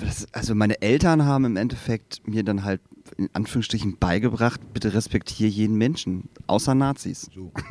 [0.00, 2.80] das, also meine Eltern haben im Endeffekt mir dann halt
[3.18, 7.28] in Anführungsstrichen beigebracht, bitte respektiere jeden Menschen, außer Nazis.
[7.34, 7.52] So.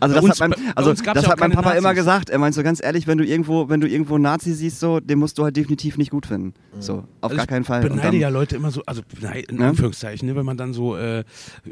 [0.00, 1.98] Also das uns- hat mein, also das ja hat mein Papa immer Nazis.
[2.00, 2.30] gesagt.
[2.30, 5.00] Er meint so ganz ehrlich, wenn du irgendwo, wenn du irgendwo einen Nazi siehst, so,
[5.00, 6.54] den musst du halt definitiv nicht gut finden.
[6.80, 7.82] So, auf Also gar ich keinen Fall.
[7.82, 9.02] Und beneide dann- ja Leute immer so, also
[9.48, 9.66] in Ne?
[9.68, 11.24] Anführungszeichen, ne, wenn man dann so, äh,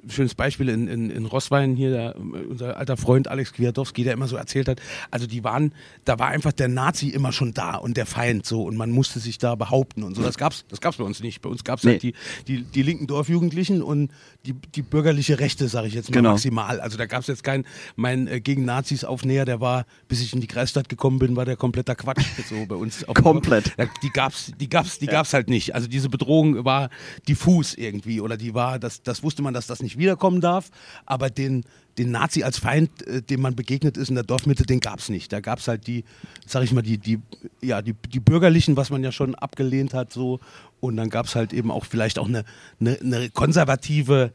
[0.08, 4.28] schönes Beispiel in, in, in Rosswein hier, äh, unser alter Freund Alex Kwiatowski, der immer
[4.28, 5.72] so erzählt hat, also die waren,
[6.04, 9.18] da war einfach der Nazi immer schon da und der Feind so und man musste
[9.18, 10.22] sich da behaupten und so.
[10.22, 11.40] Das gab's, das gab's bei uns nicht.
[11.42, 12.12] Bei uns gab's halt Nee.
[12.46, 14.12] die, die, die linken Dorfjugendlichen und
[14.46, 16.30] die, die bürgerliche Rechte, sage ich jetzt mal Genau.
[16.30, 16.80] maximal.
[16.80, 17.64] Also da gab es jetzt keinen,
[17.96, 21.44] mein äh, gegen Nazis Aufnäher, der war, bis ich in die Kreisstadt gekommen bin, war
[21.44, 22.24] der kompletter Quatsch.
[22.48, 23.04] So bei uns.
[23.06, 23.72] Komplett.
[23.76, 25.74] Ja, die gab's, die gab's, die gab's halt nicht.
[25.74, 26.88] Also diese Bedrohung war
[27.26, 30.70] diffus irgendwie oder die war, das, das wusste man, dass das nicht wiederkommen darf,
[31.04, 31.64] aber den,
[31.98, 35.32] den Nazi als Feind, äh, dem man begegnet ist in der Dorfmitte, den gab's nicht.
[35.32, 36.04] Da gab's halt die,
[36.46, 37.18] sag ich mal, die, die,
[37.60, 40.40] ja, die, die Bürgerlichen, was man ja schon abgelehnt hat, so.
[40.80, 42.44] Und dann gab's halt eben auch vielleicht auch eine,
[42.80, 44.32] eine, eine konservative,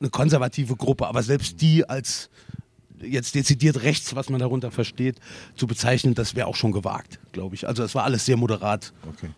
[0.00, 2.28] eine konservative Gruppe, aber selbst die als
[3.00, 5.16] jetzt dezidiert rechts, was man darunter versteht,
[5.54, 7.68] zu bezeichnen, das wäre auch schon gewagt, glaube ich.
[7.68, 9.28] Also es war alles sehr moderat Okay.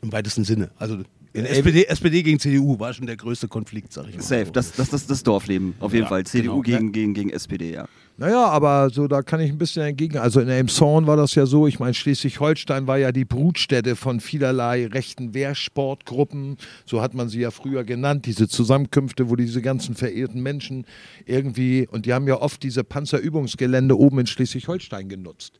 [0.00, 0.70] im weitesten Sinne.
[0.78, 1.02] Also
[1.34, 4.22] SPD, SPD gegen CDU war schon der größte Konflikt, sag ich mal.
[4.22, 6.24] Safe, das, das, das, das Dorfleben, auf jeden Ja, Fall.
[6.24, 6.78] CDU genau.
[6.78, 7.86] gegen, gegen, gegen SPD, ja.
[8.18, 10.18] Naja, aber so, da kann ich ein bisschen entgegen.
[10.18, 14.20] Also in Elmshorn war das ja so, ich meine, Schleswig-Holstein war ja die Brutstätte von
[14.20, 19.94] vielerlei rechten Wehrsportgruppen, so hat man sie ja früher genannt, diese Zusammenkünfte, wo diese ganzen
[19.94, 20.84] verehrten Menschen
[21.24, 25.58] irgendwie, und die haben ja oft diese Panzerübungsgelände oben in Schleswig-Holstein genutzt.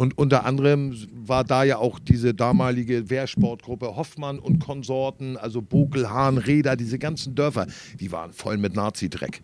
[0.00, 6.08] Und unter anderem war da ja auch diese damalige Wehrsportgruppe Hoffmann und Konsorten, also Bokel,
[6.08, 7.66] Hahn, Reda, diese ganzen Dörfer,
[8.00, 9.42] die waren voll mit Nazi-Dreck.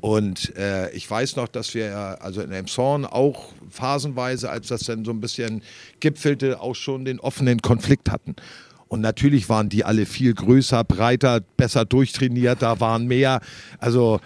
[0.00, 4.84] Und äh, ich weiß noch, dass wir ja, also in Elmshorn auch phasenweise, als das
[4.84, 5.60] dann so ein bisschen
[6.00, 8.36] gipfelte, auch schon den offenen Konflikt hatten.
[8.88, 13.42] Und natürlich waren die alle viel größer, breiter, besser durchtrainiert, da waren mehr.
[13.80, 14.20] Also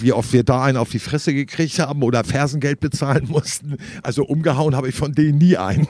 [0.00, 3.76] wie oft wir da einen auf die Fresse gekriegt haben oder Fersengeld bezahlen mussten.
[4.02, 5.86] Also umgehauen habe ich von denen nie einen.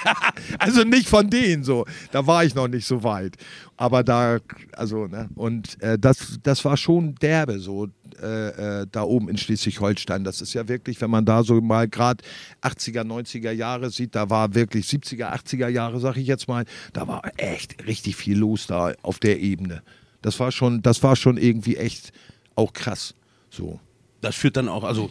[0.58, 1.86] also nicht von denen so.
[2.12, 3.36] Da war ich noch nicht so weit.
[3.76, 4.38] Aber da,
[4.72, 7.88] also, ne, und äh, das, das war schon derbe so.
[8.22, 10.24] Äh, äh, da oben in Schleswig-Holstein.
[10.24, 12.24] Das ist ja wirklich, wenn man da so mal gerade
[12.62, 17.06] 80er, 90er Jahre sieht, da war wirklich 70er, 80er Jahre, sag ich jetzt mal, da
[17.08, 19.82] war echt richtig viel los da auf der Ebene.
[20.22, 22.12] Das war schon, das war schon irgendwie echt
[22.56, 23.14] auch krass.
[23.50, 23.78] So.
[24.20, 25.10] Das führt dann auch, also,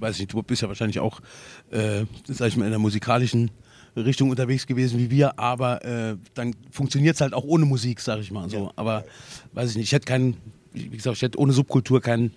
[0.00, 1.20] weiß nicht, du bist ja wahrscheinlich auch,
[1.70, 3.50] äh, sag ich mal, in der musikalischen
[3.96, 8.20] Richtung unterwegs gewesen wie wir, aber äh, dann funktioniert es halt auch ohne Musik, sag
[8.20, 8.72] ich mal so.
[8.76, 9.04] Aber
[9.52, 10.36] weiß ich nicht, ich hätte keinen,
[10.72, 12.34] wie gesagt, ich hätte ohne Subkultur keinen,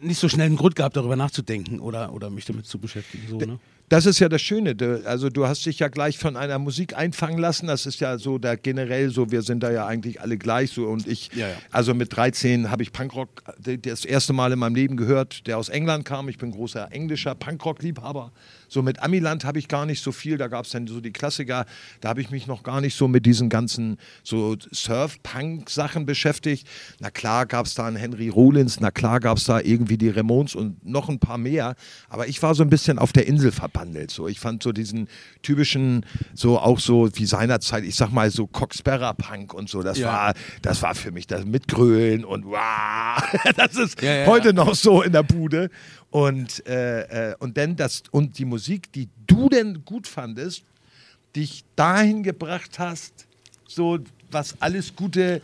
[0.00, 3.24] nicht so schnell einen Grund gehabt, darüber nachzudenken oder, oder mich damit zu beschäftigen.
[3.28, 3.58] So, ne?
[3.88, 4.76] Das ist ja das Schöne.
[5.04, 7.66] Also du hast dich ja gleich von einer Musik einfangen lassen.
[7.68, 10.86] Das ist ja so da generell so, wir sind da ja eigentlich alle gleich so.
[10.86, 11.54] Und ich, Ja, ja.
[11.70, 15.56] also mit 13 habe ich Punkrock d- das erste Mal in meinem Leben gehört, der
[15.58, 16.28] aus England kam.
[16.28, 18.32] Ich bin großer englischer Punkrock-Liebhaber.
[18.68, 20.36] So mit Amiland habe ich gar nicht so viel.
[20.36, 21.64] Da gab es dann so die Klassiker.
[22.02, 26.66] Da habe ich mich noch gar nicht so mit diesen ganzen so Surf-Punk-Sachen beschäftigt.
[27.00, 30.10] Na klar gab es da einen Henry Rollins, na klar gab es da irgendwie die
[30.10, 31.74] Ramones und noch ein paar mehr.
[32.08, 34.10] Aber ich war so ein bisschen auf der Insel verbandelt.
[34.10, 34.28] So.
[34.28, 35.08] Ich fand so diesen
[35.42, 39.82] typischen, so auch so wie seinerzeit, ich sag mal so Coxsperrer-Punk und so.
[39.82, 40.08] Das, Ja.
[40.12, 43.22] war, das war für mich das mit Grölen und wow.
[43.56, 45.70] Das ist Ja, ja, heute noch so in der Bude.
[46.10, 50.64] Und, äh, äh, und dann das, und die Musik, die du denn gut fandest,
[51.36, 53.26] dich dahin gebracht hast,
[53.66, 53.98] so
[54.30, 55.42] was alles gute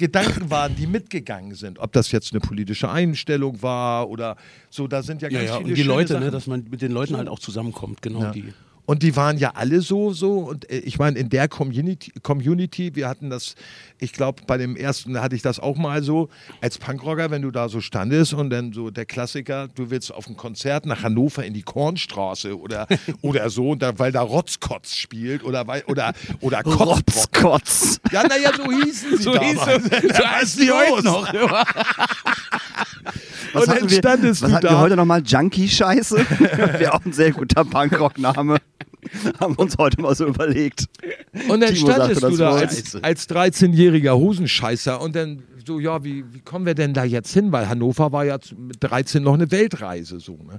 [0.00, 1.78] Gedanken waren, die mitgegangen sind.
[1.78, 4.36] Ob das jetzt eine politische Einstellung war oder
[4.70, 6.24] so, da sind ja Ja, ganz ja, viele und die Leute, Sachen.
[6.24, 8.30] ne, dass man mit den Leuten halt auch zusammenkommt, genau Ja.
[8.32, 8.52] die.
[8.90, 10.38] Und die waren ja alle so, so.
[10.38, 13.54] Und äh, ich meine, in der Community, Community, wir hatten das,
[14.00, 16.28] ich glaube, bei dem ersten hatte ich das auch mal so,
[16.60, 20.28] als Punkrocker, wenn du da so standest und dann so der Klassiker, du willst auf
[20.28, 22.88] ein Konzert nach Hannover in die Kornstraße oder,
[23.22, 26.58] oder so, und da, weil da Rotzkotz spielt oder, weil, oder, oder.
[26.64, 28.00] Rotzkotz.
[28.10, 29.84] Ja, naja, so hießen sie So damals.
[29.84, 31.32] hieß es, so heißen die heute noch.
[33.52, 34.72] Was Und dann hatten wir, was du hatten da.
[34.72, 35.22] wir heute nochmal?
[35.24, 36.16] Junkie-Scheiße?
[36.78, 38.58] Wäre auch ein sehr guter Punkrock-Name.
[39.40, 40.86] Haben wir uns heute mal so überlegt.
[41.48, 46.24] Und dann Timo standest du da als, als 13-jähriger Hosenscheißer und dann so, ja, wie,
[46.32, 47.52] wie kommen wir denn da jetzt hin?
[47.52, 50.38] Weil Hannover war ja mit 13 noch eine Weltreise so.
[50.42, 50.58] Ne?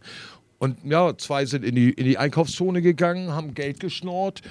[0.57, 4.41] Und ja, zwei sind in die, in die Einkaufszone gegangen, haben Geld geschnorrt.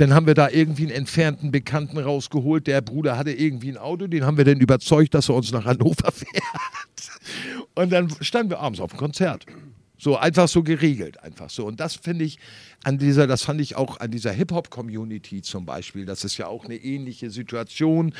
[0.00, 2.66] Dann haben wir da irgendwie einen entfernten Bekannten rausgeholt.
[2.66, 5.66] Der Bruder hatte irgendwie ein Auto, den haben wir dann überzeugt, dass er uns nach
[5.66, 6.42] Hannover fährt.
[7.74, 9.44] Und dann standen wir abends auf dem Konzert.
[9.98, 11.66] So einfach so geregelt, einfach so.
[11.66, 12.38] Und das finde ich
[12.82, 16.06] an dieser, das fand ich auch an dieser Hip-Hop-Community zum Beispiel.
[16.06, 18.14] Das ist ja auch eine ähnliche Situation,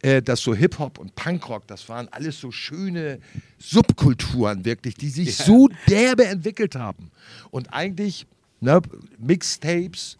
[0.00, 3.18] äh, dass so Hip-Hop und Punkrock, das waren alles so schöne
[3.58, 7.10] Subkulturen wirklich, die sich so derbe entwickelt haben.
[7.50, 8.26] Und eigentlich
[8.60, 8.80] ne,
[9.18, 10.16] Mixtapes,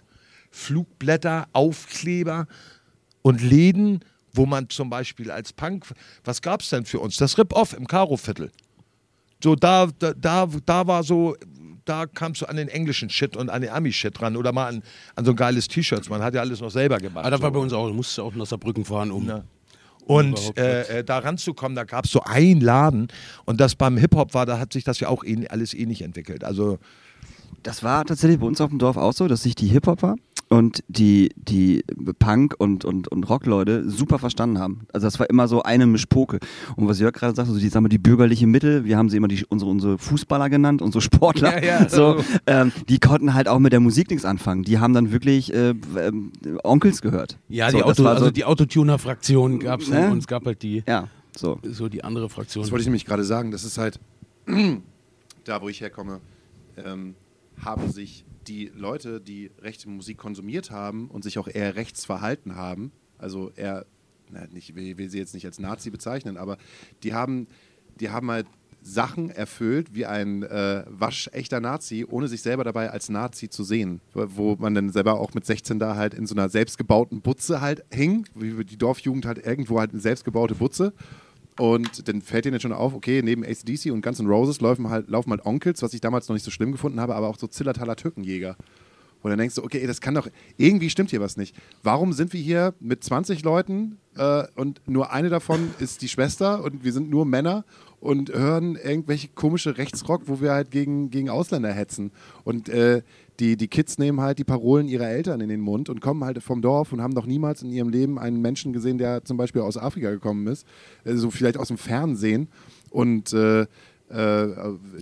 [0.57, 2.47] Flugblätter, Aufkleber
[3.23, 4.01] und Läden,
[4.33, 5.87] wo man zum Beispiel als Punk,
[6.25, 7.17] was gab es denn für uns?
[7.19, 8.51] Das Rip-Off im Karo-Viertel.
[9.43, 11.37] So, da, da, da, da war so,
[11.85, 14.83] da kamst du an den englischen Shit und an den Ami-Shit ran oder mal an,
[15.15, 16.09] an so ein geiles T-Shirt.
[16.09, 17.25] Man hat ja alles noch selber gemacht.
[17.25, 17.55] Aber Ah, da war so.
[17.55, 19.45] bei uns auch, du musst ja auch nach Saarbrücken fahren, um, Ja.
[20.07, 23.09] Und äh, äh, da ranzukommen, da gab es so einen Laden
[23.45, 26.45] und das beim Hip-Hop war, da hat sich das ja auch ähn- alles ähnlich entwickelt.
[26.45, 26.79] Also
[27.65, 30.15] Das war tatsächlich bei uns auf dem Dorf auch so, dass sich die Hip-Hopper
[30.49, 31.83] und die, die
[32.19, 34.87] Punk- und, und, und Rock-Leute super verstanden haben.
[34.93, 36.39] Also das war immer so eine Mischpoke.
[36.77, 39.17] Und was Jörg gerade sagte, so die, sagen wir, die bürgerliche Mitte, wir haben sie
[39.17, 41.89] immer die, unsere, unsere Fußballer genannt, unsere Sportler, Ja, ja.
[41.89, 44.63] so, ähm, die konnten halt auch mit der Musik nichts anfangen.
[44.63, 46.31] Die haben dann wirklich äh, ähm,
[46.63, 47.39] Onkels gehört.
[47.49, 50.11] Ja, so, die, Auto, war also so, die Autotuner-Fraktion gab es Ne?
[50.11, 51.59] und es gab halt die, Ja, so.
[51.65, 52.63] so die andere Fraktion.
[52.63, 53.51] Das wollte ich nämlich gerade sagen.
[53.51, 53.99] Das ist halt,
[55.45, 56.21] da wo ich herkomme,
[56.77, 57.15] ähm,
[57.65, 62.57] haben sich die Leute, die rechte Musik konsumiert haben und sich auch eher rechts verhalten
[62.57, 63.87] haben, also eher,
[64.31, 66.59] na, nicht, ich will, will sie jetzt nicht als Nazi bezeichnen, aber
[67.03, 67.47] die haben,
[68.01, 68.47] die haben halt
[68.87, 74.01] Sachen erfüllt wie ein äh, waschechter Nazi, ohne sich selber dabei als Nazi zu sehen.
[74.15, 77.61] Wo wo man dann selber auch mit 16 da halt in so einer selbstgebauten Butze
[77.61, 80.93] halt hing, wie die Dorfjugend halt irgendwo halt eine selbstgebaute Butze.
[81.59, 85.09] Und dann fällt ihnen schon auf, okay, neben ACDC und Guns N' Roses laufen halt,
[85.09, 87.47] laufen halt Onkels, was ich damals noch nicht so schlimm gefunden habe, aber auch so
[87.47, 88.57] Zillertaler Türkenjäger.
[89.23, 91.57] Und dann denkst du, okay, das kann doch, irgendwie stimmt hier was nicht.
[91.83, 96.63] Warum sind wir hier mit 20 Leuten äh, und nur eine davon ist die Schwester
[96.63, 97.65] und wir sind nur Männer
[97.99, 102.13] und hören irgendwelche komische Rechtsrock, wo wir halt gegen, gegen Ausländer hetzen.
[102.45, 103.03] Und äh,
[103.41, 106.43] die, die Kids nehmen halt die Parolen ihrer Eltern in den Mund und kommen halt
[106.43, 109.63] vom Dorf und haben noch niemals in ihrem Leben einen Menschen gesehen, der zum Beispiel
[109.63, 110.67] aus Afrika gekommen ist,
[111.05, 112.49] so vielleicht aus dem Fernsehen.
[112.91, 113.67] Und äh, äh,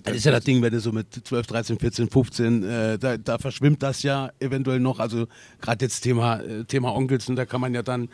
[0.03, 3.17] Das ist ja das Ding, wenn du so mit 12, 13, 14, 15, äh, da,
[3.19, 4.99] da verschwimmt das ja eventuell noch.
[4.99, 5.27] Also
[5.61, 8.09] gerade jetzt Thema, äh, Thema Onkels, und da kann man ja dann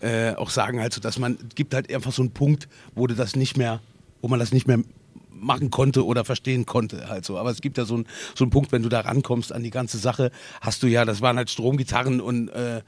[0.00, 3.34] äh, auch sagen, also, dass man, gibt halt einfach so einen Punkt, wo du das
[3.34, 3.80] nicht mehr,
[4.22, 4.78] wo man das nicht mehr
[5.40, 7.38] machen konnte oder verstehen konnte halt so.
[7.38, 9.70] Aber es gibt ja so einen so einen Punkt, wenn du da rankommst an die
[9.70, 12.82] ganze Sache, hast du ja, das waren halt Stromgitarren und äh,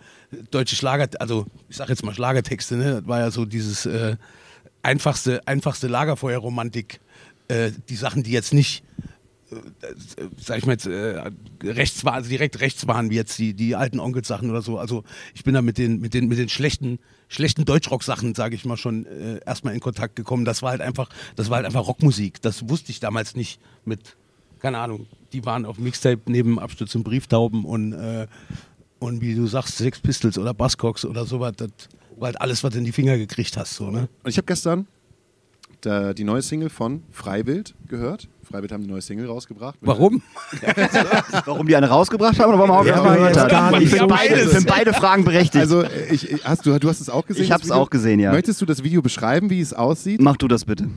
[0.51, 2.95] deutsche Schlager, also ich sag jetzt mal Schlagertexte, ne?
[2.97, 4.17] Das war ja so dieses äh,
[4.83, 7.01] einfachste, einfachste Lagerfeuerromantik,
[7.49, 8.85] äh, die Sachen, die jetzt nicht
[9.51, 9.95] äh,
[10.39, 11.31] sag ich mal jetzt, äh,
[11.63, 14.79] rechts war, also direkt rechts waren, wie jetzt die, die alten Onkelsachen oder so.
[14.79, 18.65] Also ich bin da mit den, mit den, mit den schlechten, schlechten Deutschrock-Sachen, sage ich
[18.65, 20.45] mal, schon äh, erstmal in Kontakt gekommen.
[20.45, 22.41] Das war halt einfach, das war halt einfach Rockmusik.
[22.43, 24.17] Das wusste ich damals nicht mit,
[24.61, 28.27] keine Ahnung, die waren auf Mixtape neben Abstürzen und Brieftauben und, äh,
[28.99, 31.71] und wie du sagst, Sex Pistols oder Buzzcocks oder sowas, das
[32.17, 33.75] war halt alles, was du in die Finger gekriegt hast.
[33.75, 34.09] So, ne?
[34.23, 34.87] Und ich habe gestern
[35.81, 38.29] da, die neue Single von Freiwild gehört.
[38.51, 39.79] Freiwild haben die neue Single rausgebracht.
[39.81, 40.23] Warum?
[41.45, 43.49] Warum die eine rausgebracht haben oder warum auch Ja, gehört hat?
[43.51, 44.47] gar nicht Ich finde beide, beides.
[44.47, 45.57] ich find beide Fragen berechtigt.
[45.63, 47.45] Also, äh, ich, ich- hast, du, du hast es auch gesehen?
[47.45, 47.77] Ich hab's Video?
[47.77, 48.33] auch gesehen, ja.
[48.33, 50.21] Möchtest du das Video beschreiben, wie es aussieht?
[50.21, 50.89] Mach du das bitte.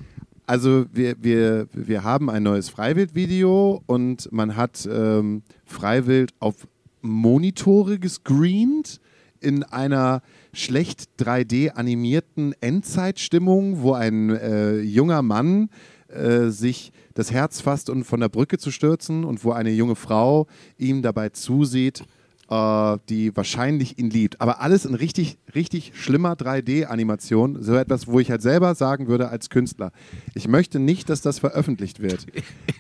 [0.48, 6.56] Also wir, wir, wir haben ein neues Freiwild-Video und man hat ähm, Freiwild auf
[7.02, 9.00] Monitore gescreent
[9.40, 10.22] in einer
[10.54, 15.70] schlecht 3D animierten Endzeitstimmung, wo ein äh, junger Mann
[16.08, 19.96] äh, sich das Herz fasst, um von der Brücke zu stürzen und wo eine junge
[19.96, 20.48] Frau
[20.78, 22.04] ihm dabei zusieht,
[22.50, 24.42] äh, die wahrscheinlich ihn liebt.
[24.42, 27.62] Aber alles in richtig, richtig schlimmer 3D-Animation.
[27.62, 29.92] So etwas, wo ich halt selber sagen würde als Künstler,
[30.34, 32.26] ich möchte nicht, dass das veröffentlicht wird.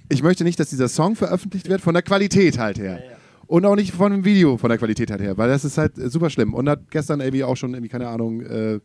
[0.09, 3.01] Ich möchte nicht, dass dieser Song veröffentlicht wird, von der Qualität halt her.
[3.47, 5.93] Und auch nicht von dem Video von der Qualität halt her, weil das ist halt
[5.95, 6.53] super schlimm.
[6.53, 8.79] Und hat gestern irgendwie auch schon irgendwie, keine Ahnung, äh,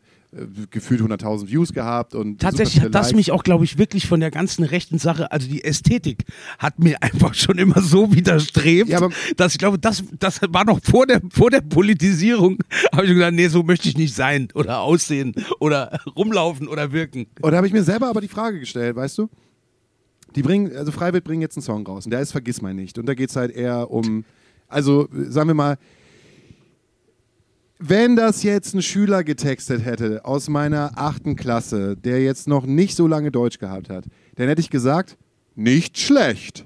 [0.70, 2.14] gefühlt 100.000 Views gehabt.
[2.14, 5.32] und Tatsächlich hat das viele mich auch, glaube ich, wirklich von der ganzen rechten Sache,
[5.32, 6.24] also die Ästhetik,
[6.58, 10.80] hat mir einfach schon immer so widerstrebt, Ja, dass ich glaube, das, das war noch
[10.82, 12.58] vor der, vor der Politisierung,
[12.92, 17.26] habe ich gesagt, nee, so möchte ich nicht sein oder aussehen oder rumlaufen oder wirken.
[17.40, 19.30] Und da habe ich mir selber aber die Frage gestellt, weißt du?
[20.36, 22.98] Die bringen, also Freiwild bringen jetzt einen Song raus und der ist Vergiss mal nicht.
[22.98, 24.26] Und da geht es halt eher um,
[24.68, 25.78] also sagen wir mal,
[27.78, 32.96] wenn das jetzt ein Schüler getextet hätte aus meiner achten Klasse, der jetzt noch nicht
[32.96, 34.04] so lange Deutsch gehabt hat,
[34.36, 35.16] dann hätte ich gesagt,
[35.54, 36.64] nicht schlecht.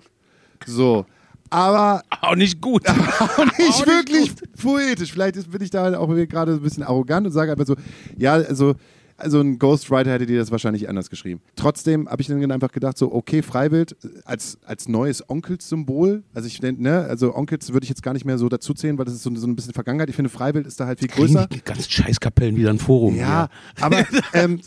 [0.66, 1.07] So.
[1.51, 2.88] Aber Auch nicht gut.
[2.88, 5.12] auch nicht Auch nicht wirklich poetisch.
[5.12, 7.77] Vielleicht bin ich da halt auch gerade ein bisschen arrogant und sage einfach so,
[8.16, 8.75] ja, also,
[9.16, 11.40] also ein Ghostwriter hätte dir das wahrscheinlich anders geschrieben.
[11.57, 16.22] Trotzdem habe ich dann einfach gedacht, so, okay, Freiwild äh, als, als neues Onkels-Symbol.
[16.35, 19.05] Also ich ne, also Onkels würde ich jetzt gar nicht mehr so dazu zählen, weil
[19.05, 20.09] das ist so, so ein bisschen Vergangenheit.
[20.09, 21.46] Ich finde, Freiwild ist da halt viel größer.
[21.46, 23.16] Die ganzen Scheißkapellen wieder ein Forum.
[23.16, 23.48] Ja,
[23.81, 24.61] aber, ähm,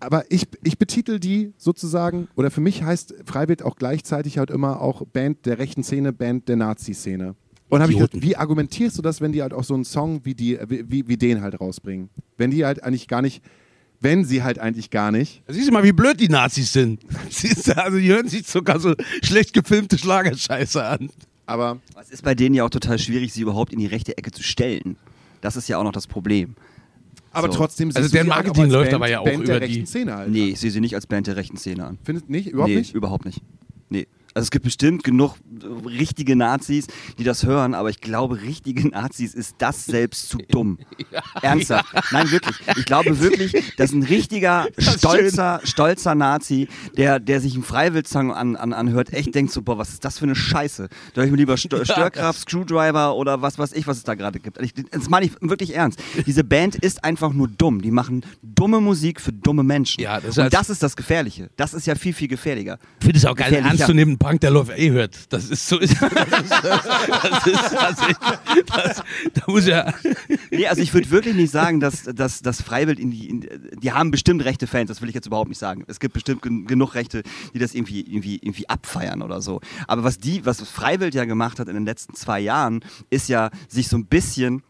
[0.00, 4.80] aber ich, ich betitel die sozusagen, oder für mich heißt Freiwild auch gleichzeitig halt immer
[4.80, 7.34] auch Band der rechten Szene, Band der Nazi-Szene.
[7.68, 10.24] Und habe ich gedacht, wie argumentierst du das, wenn die halt auch so einen Song
[10.24, 12.08] wie, die, wie, wie den halt rausbringen?
[12.36, 13.42] Wenn die halt eigentlich gar nicht,
[14.00, 15.42] wenn sie halt eigentlich gar nicht.
[15.48, 17.00] Siehst du mal, wie blöd die Nazis sind.
[17.30, 21.10] Siehst du, also die hören sich sogar so schlecht gefilmte Schlagerscheiße an.
[27.32, 27.58] Aber So.
[27.58, 29.46] trotzdem Also siehst du deren sie auch Marketing als läuft Band, aber ja auch Band
[29.48, 30.30] der über die- rechten Szene halt.
[30.30, 31.98] Nee, ich sehe sie nicht als Band der rechten Szene an.
[32.04, 32.48] Findet nicht?
[32.48, 32.94] Überhaupt nee, nicht?
[32.94, 33.40] überhaupt nicht.
[33.90, 34.06] Nee.
[34.34, 35.34] Also es gibt bestimmt genug
[35.86, 36.86] richtige Nazis,
[37.18, 40.78] die das hören, aber ich glaube, richtige Nazis ist das selbst zu dumm.
[41.42, 41.92] Ernsthaft.
[42.12, 42.56] Nein, wirklich.
[42.76, 48.32] Ich glaube wirklich, dass ein richtiger, ist stolzer, stolzer Nazi, der, der sich einen Freiwildsong
[48.32, 50.88] an, an, anhört, echt denkt so, boah, was ist das für eine Scheiße?
[51.14, 54.14] Da höre ich mir lieber Stör Störkraft, Screwdriver oder was weiß ich, was es da
[54.14, 54.60] gerade gibt.
[54.60, 56.00] Ich, das meine ich wirklich ernst.
[56.26, 57.80] Diese Band ist einfach nur dumm.
[57.82, 60.02] Die machen dumme Musik für dumme Menschen.
[60.02, 61.50] Ja, das Und das ist das Gefährliche.
[61.56, 62.78] Das ist ja viel, viel gefährlicher.
[63.00, 65.32] Ich finde es auch geil, einen Punk, der Love A hört.
[65.32, 65.78] Das ist so.
[65.88, 68.20] Das ist, das ist,
[68.66, 69.02] das,
[69.34, 69.92] da muss ja.
[70.50, 73.48] Nee, also ich würde wirklich nicht sagen, dass, dass, dass Freiwild in die, in,
[73.80, 75.84] die haben bestimmt rechte Fans, das will ich jetzt überhaupt nicht sagen.
[75.86, 77.22] Es gibt bestimmt gen genug Rechte,
[77.54, 79.60] die das irgendwie, irgendwie, irgendwie abfeiern oder so.
[79.86, 83.50] Aber was die, was Freiwild ja gemacht hat in den letzten zwei Jahren, ist ja,
[83.68, 84.62] sich so ein bisschen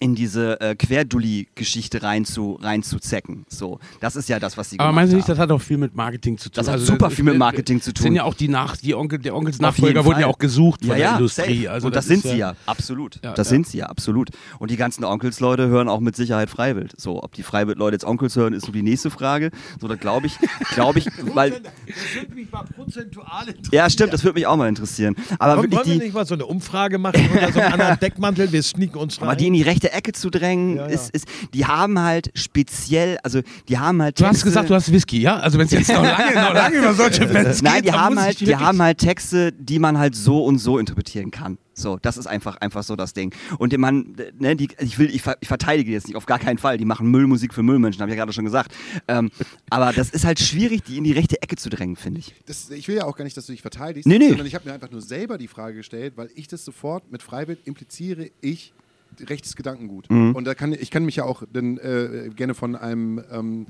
[0.00, 3.46] in diese äh, Querdulli-Geschichte rein zu, rein zu zecken.
[3.48, 5.78] So, das ist ja das, was sie Aber meinst du nicht, das hat auch viel
[5.78, 6.54] mit Marketing zu tun?
[6.54, 8.02] Das hat super viel mit Marketing zu tun.
[8.02, 10.90] Sind ja auch die Nach, die Onkel, der Onkels Nachfolger wurden ja auch gesucht von
[10.90, 11.68] ja, der ja, Industrie.
[11.68, 13.20] Also und das, ist sind sie ja, absolut.
[13.22, 13.50] Ja, das ja.
[13.50, 14.30] sind sie ja, absolut.
[14.58, 16.94] Und die ganzen Onkels-Leute hören auch mit Sicherheit Freiwild.
[17.00, 19.50] So, ob die Freiwild-Leute jetzt Onkels hören, ist so die nächste Frage.
[19.80, 20.38] So, da glaube ich,
[20.74, 21.60] glaube ich, weil, Das
[22.14, 23.70] würde mich mal prozentual interessieren.
[23.72, 25.14] ja, stimmt, das würde mich auch mal interessieren.
[25.38, 27.72] Aber Wollen, wirklich wollen wir die, nicht mal so eine Umfrage machen unter so einem
[27.72, 28.52] anderen Deckmantel?
[28.52, 29.28] Wir sneaken uns rein.
[29.28, 30.94] aber die in die rechte Ecke zu drängen, Ja, ja.
[30.94, 34.74] Ist, ist, die haben halt speziell, also die haben halt Du hast Texte- gesagt, du
[34.74, 35.36] hast Whisky, ja?
[35.38, 38.00] Also wenn es jetzt noch lange, noch lange über solche Bands Nein, geht, die dann
[38.00, 41.58] haben halt, die haben halt Texte, die man halt so und so interpretieren kann.
[41.76, 43.34] So, das ist einfach, einfach so das Ding.
[43.58, 46.24] Und die man, ne, die, ich will, ich, ver- ich verteidige die jetzt nicht, auf
[46.24, 46.78] gar keinen Fall.
[46.78, 48.72] Die machen Müllmusik für Müllmenschen, habe ich ja gerade schon gesagt.
[49.08, 49.32] Ähm,
[49.70, 52.32] aber das ist halt schwierig, die in die rechte Ecke zu drängen, finde ich.
[52.46, 54.28] Das, ich will ja auch gar nicht, dass du dich verteidigst, Nee, nee.
[54.28, 57.24] sondern ich habe mir einfach nur selber die Frage gestellt, weil ich das sofort mit
[57.24, 58.72] Freiwild impliziere, ich
[59.28, 60.10] rechtes Gedankengut.
[60.10, 60.34] Mhm.
[60.34, 63.66] Und da kann ich kann mich ja auch dann äh, gerne von einem ähm,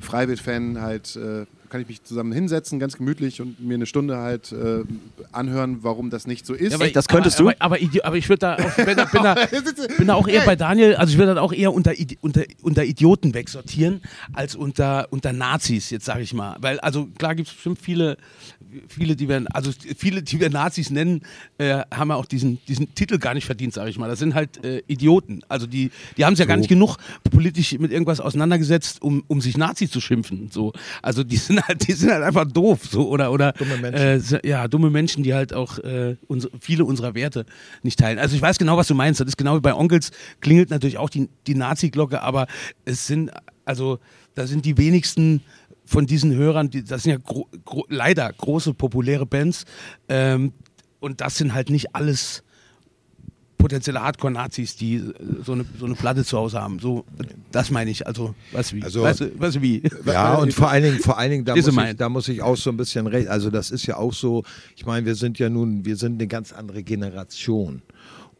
[0.00, 4.52] Freiwild-Fan halt, äh, kann ich mich zusammen hinsetzen, ganz gemütlich und mir eine Stunde halt
[4.52, 4.84] äh,
[5.32, 6.70] anhören, warum das nicht so ist.
[6.70, 7.56] Ja, aber, das könntest aber, du?
[7.58, 9.34] Aber, aber, aber ich würde da, auch, bin da, bin da,
[9.98, 12.84] bin da auch eher bei Daniel, also ich würde dann auch eher unter, unter, unter
[12.84, 16.56] Idioten wegsortieren, als unter, unter Nazis, jetzt sage ich mal.
[16.60, 18.18] Weil, also klar gibt es bestimmt viele,
[18.88, 21.22] viele, die wir, also viele, die wir Nazis nennen,
[21.58, 24.08] äh, haben ja auch diesen, diesen Titel gar nicht verdient, sage ich mal.
[24.08, 25.42] Das sind halt äh, Idioten.
[25.48, 26.96] Also die, die haben sich ja gar nicht genug
[27.30, 30.48] politisch mit irgendwas auseinandergesetzt, um, um sich Nazi zu schimpfen.
[30.50, 30.72] So.
[31.02, 32.80] Also die sind halt, die sind halt einfach doof.
[32.90, 33.08] So.
[33.08, 34.40] Oder, oder Dumme Menschen.
[34.42, 37.46] Äh, ja, dumme Menschen, die halt auch äh, unsere, viele unserer Werte
[37.82, 38.18] nicht teilen.
[38.18, 39.20] Also ich weiß genau, was du meinst.
[39.20, 40.10] Das ist genau wie bei Onkels,
[40.40, 42.46] klingelt natürlich auch die, die Nazi-Glocke, aber
[42.84, 43.30] es sind,
[43.64, 43.98] also
[44.34, 45.42] da sind die wenigsten
[45.84, 49.64] von diesen Hörern, die, das sind ja gro gro leider große, populäre Bands
[50.08, 50.52] ähm,
[51.00, 52.42] und das sind halt nicht alles
[53.64, 56.78] potenzielle Hardcore-Nazis, die äh, so eine, so eine Platte zu Hause haben.
[56.80, 57.06] So,
[57.50, 58.06] das meine ich.
[58.06, 58.82] Also, du wie?
[58.82, 59.20] Also- weißt
[59.56, 59.82] du wie?
[60.04, 62.58] Ja, und vor allen Dingen, vor allen Dingen da, muss ich, da muss ich auch
[62.58, 63.28] so ein bisschen recht.
[63.28, 64.44] Also, das ist ja auch so,
[64.76, 67.80] ich meine, wir sind ja nun, wir sind eine ganz andere Generation.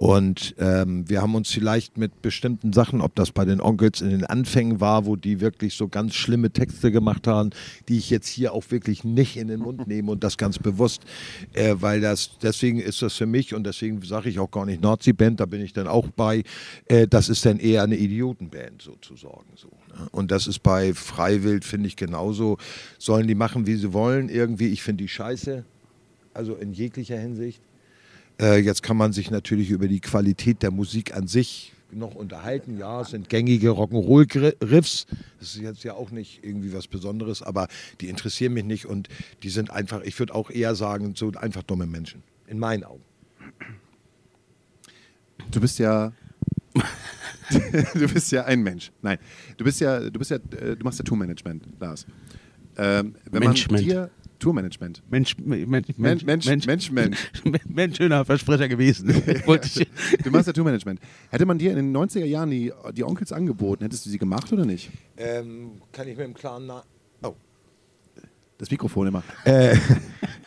[0.04, 4.10] Und ähm, wir haben uns vielleicht mit bestimmten Sachen, ob das bei den Onkels in
[4.10, 7.52] den Anfängen war, wo die wirklich so ganz schlimme Texte gemacht haben,
[7.88, 11.04] die ich jetzt hier auch wirklich nicht in den Mund nehme und das ganz bewusst,
[11.54, 14.82] äh, weil das, deswegen ist das für mich und deswegen sage ich auch gar nicht
[14.82, 16.42] Nazi-Band, da bin ich dann auch bei,
[16.84, 19.46] äh, das ist dann eher eine Idiotenband sozusagen.
[19.54, 20.06] So, ne?
[20.12, 22.58] Und das ist bei Freiwild, finde ich genauso,
[22.98, 25.64] sollen die machen, wie sie wollen, irgendwie, ich finde die scheiße,
[26.34, 27.62] also in jeglicher Hinsicht.
[28.40, 32.76] Äh, jetzt kann man sich natürlich über die Qualität der Musik an sich noch unterhalten.
[32.78, 35.06] Ja, es sind gängige Rock'n'Roll-Riffs.
[35.38, 37.68] Das ist jetzt ja auch nicht irgendwie was Besonderes, aber
[38.00, 39.08] die interessieren mich nicht und
[39.42, 42.22] die sind einfach, ich würde auch eher sagen, so einfach dumme Menschen.
[42.46, 43.02] In meinen Augen.
[45.50, 46.12] Du bist ja.
[47.94, 48.90] du bist ja ein Mensch.
[49.02, 49.18] Nein.
[49.56, 52.06] Du bist ja, du bist ja, äh, du machst ja Tourmanagement, Lars.
[52.76, 53.72] Ähm, wenn Management.
[53.72, 54.10] man dir
[54.44, 55.02] Tourmanagement.
[55.08, 57.18] Mensch, Mensch, Mensch, Mensch, Mensch, Mensch, Mensch.
[57.66, 59.08] Mensch, schöner Versprecher gewesen.
[60.22, 61.00] Du machst ja Tourmanagement.
[61.30, 64.52] Hätte man dir in den 90er Jahren die, die Onkels angeboten, hättest du sie gemacht
[64.52, 64.90] oder nicht?
[65.16, 66.82] Ähm, kann ich mir im Klaren na
[67.22, 67.34] oh.
[68.58, 69.22] Das Mikrofon immer.
[69.46, 69.78] Äh,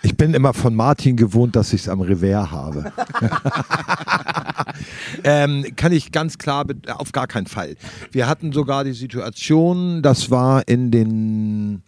[0.03, 2.93] ich bin immer von Martin gewohnt, dass ich es am Revers habe.
[5.23, 7.75] ähm, kann ich ganz klar, auf gar keinen Fall.
[8.11, 11.81] Wir hatten sogar die Situation, das war in den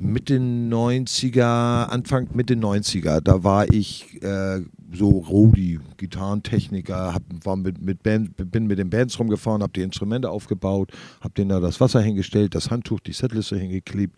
[0.00, 4.60] Mitte 90er, Anfang Mitte 90er, da war ich äh,
[4.92, 9.82] so Rodi, Gitarrentechniker, hab, war mit, mit Band, bin mit den Bands rumgefahren, habe die
[9.82, 14.16] Instrumente aufgebaut, habe denen da das Wasser hingestellt, das Handtuch, die Setliste hingeklebt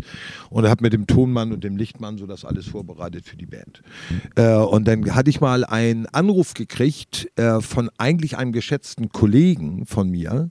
[0.50, 3.82] und habe mit dem Tonmann und dem Lichtmann so das alles vorbereitet für die Band.
[4.36, 9.86] Äh, und dann hatte ich mal einen Anruf gekriegt äh, von eigentlich einem geschätzten Kollegen
[9.86, 10.50] von mir,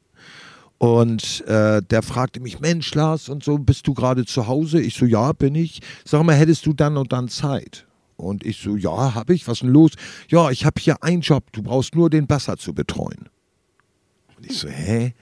[0.79, 4.81] Und äh, der fragte mich, Mensch, Lars, und so, bist du gerade zu Hause?
[4.81, 5.81] Ich so, ja, bin ich.
[6.05, 7.85] Sag mal, hättest du dann und dann Zeit?
[8.15, 9.45] Und ich so, ja, hab ich.
[9.49, 9.91] Was denn los?
[10.29, 11.51] Ja, ich habe hier einen Job.
[11.51, 13.27] Du brauchst nur den Basser zu betreuen.
[14.37, 15.13] Und ich so, hä?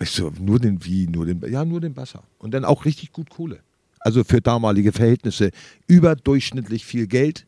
[0.00, 1.06] Ich so, nur den wie?
[1.08, 2.22] Nur den, ja, nur den Basser.
[2.38, 3.60] Und dann auch richtig gut Kohle.
[4.00, 5.50] Also für damalige Verhältnisse
[5.86, 7.46] überdurchschnittlich viel Geld.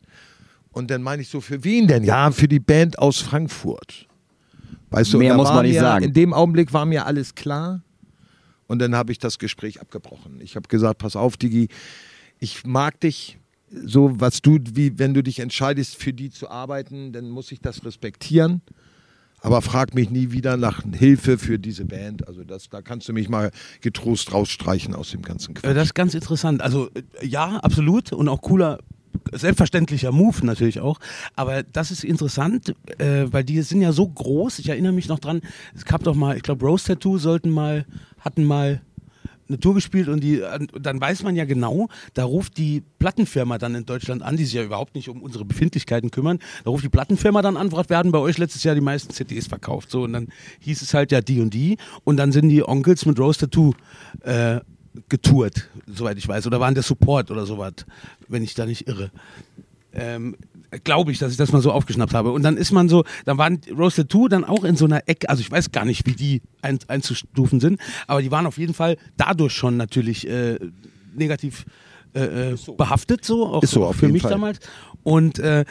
[0.71, 2.03] Und dann meine ich so, für wen denn?
[2.03, 4.07] Ja, für die Band aus Frankfurt.
[4.89, 6.05] Weißt du, Mehr muss man nicht mir, sagen.
[6.05, 7.81] In dem Augenblick war mir alles klar.
[8.67, 10.39] Und dann habe ich das Gespräch abgebrochen.
[10.41, 11.67] Ich habe gesagt, pass auf, Digi,
[12.39, 13.37] ich mag dich
[13.69, 17.59] so, was du, wie wenn du dich entscheidest, für die zu arbeiten, dann muss ich
[17.59, 18.61] das respektieren.
[19.41, 22.27] Aber frag mich nie wieder nach Hilfe für diese Band.
[22.27, 23.51] Also das, da kannst du mich mal
[23.81, 25.75] getrost rausstreichen aus dem ganzen Äh, Quatsch.
[25.75, 26.61] Das ist ganz interessant.
[26.61, 28.79] Also äh, ja, absolut und auch cooler,
[29.31, 30.99] selbstverständlicher Move natürlich auch.
[31.35, 34.59] Aber das ist interessant, äh, weil die sind ja so groß.
[34.59, 35.41] Ich erinnere mich noch dran,
[35.75, 37.85] es gab doch mal, ich glaube, Rose Tattoo sollten mal,
[38.19, 38.81] hatten mal
[39.47, 40.41] eine Tour gespielt und die,
[40.79, 44.55] dann weiß man ja genau, da ruft die Plattenfirma dann in Deutschland an, die sich
[44.55, 46.39] ja überhaupt nicht um unsere Befindlichkeiten kümmern.
[46.63, 49.47] Da ruft die Plattenfirma dann an, fragt, hatten bei euch letztes Jahr die meisten CDs
[49.47, 49.91] verkauft.
[49.91, 50.29] So, und dann
[50.61, 51.77] hieß es halt ja die und die.
[52.03, 53.73] Und dann sind die Onkels mit Rose Tattoo
[54.21, 54.61] äh,
[55.09, 56.47] getourt, soweit ich weiß.
[56.47, 57.73] Oder waren der Support oder sowas,
[58.27, 59.11] wenn ich da nicht irre.
[59.93, 60.35] Ähm,
[60.83, 62.31] Glaube ich, dass ich das mal so aufgeschnappt habe.
[62.31, 65.29] Und dann ist man so, dann waren Roasted 2 dann auch in so einer Ecke,
[65.29, 68.73] also ich weiß gar nicht, wie die ein, einzustufen sind, aber die waren auf jeden
[68.73, 70.59] Fall dadurch schon natürlich äh,
[71.15, 71.65] negativ
[72.15, 74.31] äh, äh, behaftet, so, auch Ist so, auf für mich Fall.
[74.31, 74.59] damals.
[75.03, 75.65] Und äh,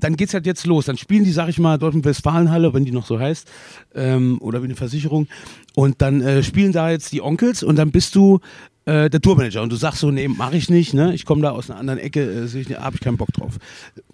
[0.00, 0.86] dann geht's halt jetzt los.
[0.86, 3.46] Dann spielen die, sag ich mal, dort in Westfalenhalle, wenn die noch so heißt,
[3.94, 5.28] ähm, oder wie eine Versicherung.
[5.74, 8.40] Und dann äh, spielen da jetzt die Onkels und dann bist du
[8.90, 11.14] äh, der Tourmanager und du sagst so, nee, mache ich nicht, ne?
[11.14, 13.58] Ich komme da aus einer anderen Ecke, äh, sehe ich habe ich keinen Bock drauf.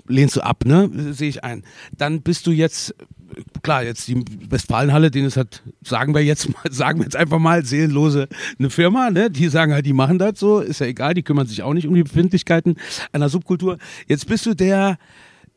[0.07, 0.91] Lehnst du ab, ne?
[1.13, 1.65] Sehe ich ein.
[1.97, 6.51] Dann bist du jetzt, äh, klar, jetzt die Westfalenhalle, denen es hat, sagen wir jetzt
[6.53, 9.31] mal, sagen wir jetzt einfach mal, seelenlose eine Firma, ne?
[9.31, 11.87] Die sagen halt, die machen das so, ist ja egal, die kümmern sich auch nicht
[11.87, 12.77] um die Befindlichkeiten
[13.13, 13.79] einer Subkultur.
[14.09, 14.99] Jetzt bist du der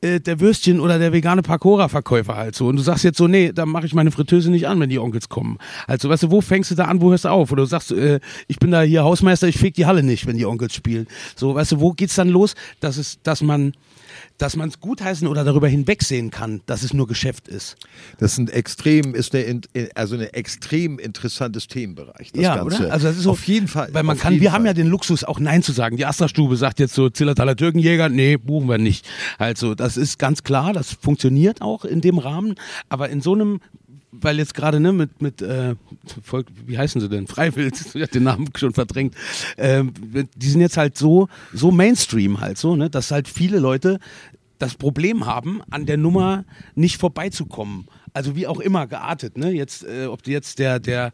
[0.01, 2.67] äh, der Würstchen oder der vegane Pakora-Verkäufer halt so.
[2.67, 4.99] Und du sagst jetzt so, nee, da mache ich meine Fritteuse nicht an, wenn die
[4.99, 5.57] Onkels kommen.
[5.87, 7.51] Also, weißt du, wo fängst du da an, wo hörst du auf?
[7.51, 10.37] Oder du sagst, äh, ich bin da hier Hausmeister, ich feg die Halle nicht, wenn
[10.37, 11.07] die Onkels spielen.
[11.35, 13.73] So, weißt du, wo geht's dann los, dass es, dass man
[14.39, 17.75] dass man es gutheißen oder darüber hinwegsehen kann, dass es nur Geschäft ist.
[18.17, 19.61] Das ist ein extrem, ist eine, in-
[19.93, 22.31] also ein extrem interessantes Themenbereich.
[22.35, 22.83] Ja, Ganze.
[22.83, 22.91] oder?
[22.93, 23.89] Also das ist auf jeden Fall.
[23.91, 24.51] Weil man kann, wir Fall.
[24.53, 25.97] haben ja den Luxus, auch Nein zu sagen.
[25.97, 29.05] Die Astra-Stube sagt jetzt so, Zillertaler Türkenjäger, nee, buchen wir nicht.
[29.37, 32.55] Also, das ist ganz klar, das funktioniert auch in dem Rahmen,
[32.87, 33.59] aber in so einem
[34.11, 35.75] weil jetzt gerade ne, mit, mit äh,
[36.23, 37.27] Volk, wie heißen sie denn?
[37.27, 39.15] Freiwild, ich hab den Namen schon verdrängt.
[39.57, 39.93] Ähm,
[40.35, 43.99] die sind jetzt halt so, so Mainstream halt so, ne, dass halt viele Leute
[44.57, 46.43] das Problem haben, an der Nummer
[46.75, 47.87] nicht vorbeizukommen.
[48.13, 49.51] Also wie auch immer geartet, ne?
[49.51, 51.13] Jetzt, äh, ob jetzt der, der,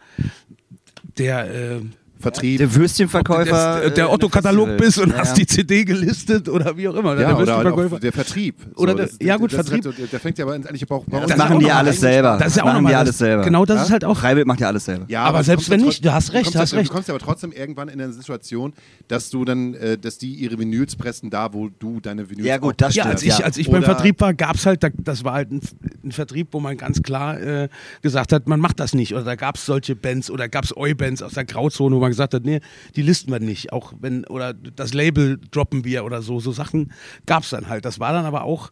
[1.18, 1.82] der, äh,
[2.20, 2.58] Vertrieb.
[2.60, 3.82] Der Würstchenverkäufer.
[3.82, 5.34] der, der äh, Otto-Katalog bist und Ja, hast ja.
[5.36, 7.12] die CD gelistet oder wie auch immer.
[7.12, 7.96] ja, der oder Würstchenverkäufer.
[7.96, 8.56] auch der Vertrieb.
[8.76, 9.86] Oder der- ja, gut, das Vertrieb.
[9.86, 12.00] Halt so, der fängt ja aber eigentlich auch bei uns das Das machen die alles
[12.00, 12.38] selber.
[12.40, 13.44] Das ist ja auch machen die das- alles selber.
[13.44, 13.84] Genau das Ja?
[13.84, 14.18] ist halt auch.
[14.18, 15.06] Freiwild macht ja alles selber.
[15.08, 16.90] Ja, Aber du selbst wenn ja nicht, du hast recht, kommst ja- hast recht.
[16.90, 18.74] Du kommst ja aber trotzdem irgendwann in eine Situation,
[19.08, 22.58] dass du dann, äh, dass die ihre Vinyls pressen, da wo du deine Vinyls Ja,
[22.58, 23.46] gut, das Ja, stimmt, als ich, ja.
[23.46, 25.62] als ich beim Vertrieb war, gab es halt, da- das war halt ein,
[26.04, 27.68] ein Vertrieb, wo man ganz klar äh,
[28.02, 29.14] gesagt hat, man macht das nicht.
[29.14, 32.12] Oder da gab es solche Bands oder gab es Eu-Bands aus der Grauzone, wo man
[32.12, 32.62] gesagt hat, nee,
[32.96, 33.74] die listen wir nicht.
[33.74, 36.40] Auch wenn, oder das Label droppen wir oder so.
[36.40, 36.92] So Sachen
[37.26, 37.86] gab es dann halt.
[37.86, 38.72] Das war dann aber auch,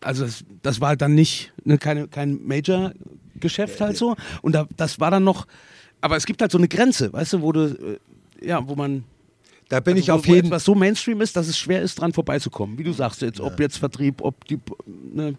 [0.00, 4.16] also das, das war halt dann nicht ne, keine, kein Major-Geschäft halt so.
[4.42, 5.46] Und da, das war dann noch,
[6.00, 7.98] aber es gibt halt so eine Grenze, weißt du, wo du,
[8.40, 9.04] äh, ja, wo man
[9.74, 11.96] Da bin ich also, auf wo, jeden etwas so Mainstream ist, dass es schwer ist,
[11.96, 12.78] dran vorbeizukommen.
[12.78, 15.36] Wie du sagst jetzt, ob jetzt Vertrieb, ob die ne,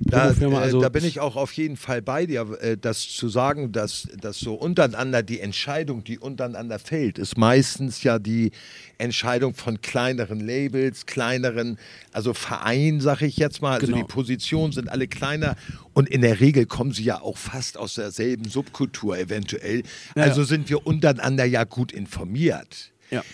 [0.00, 3.30] Da, äh, also da bin ich auch auf jeden Fall bei dir, äh, das zu
[3.30, 8.50] sagen, dass, dass so untereinander die Entscheidung, die untereinander fällt, ist meistens ja die
[8.98, 11.78] Entscheidung von kleineren Labels, kleineren,
[12.12, 13.76] also Vereinen, sage ich jetzt mal.
[13.76, 13.98] Also Genau.
[13.98, 15.56] die Positionen sind alle kleiner
[15.94, 19.82] und in der Regel kommen sie ja auch fast aus derselben Subkultur eventuell.
[20.14, 20.46] Ja, also ja.
[20.46, 22.92] sind wir untereinander ja gut informiert.
[23.10, 23.24] ja.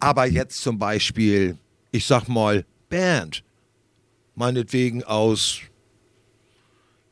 [0.00, 1.56] Aber jetzt zum Beispiel,
[1.90, 3.42] ich sag mal, Band,
[4.34, 5.60] meinetwegen aus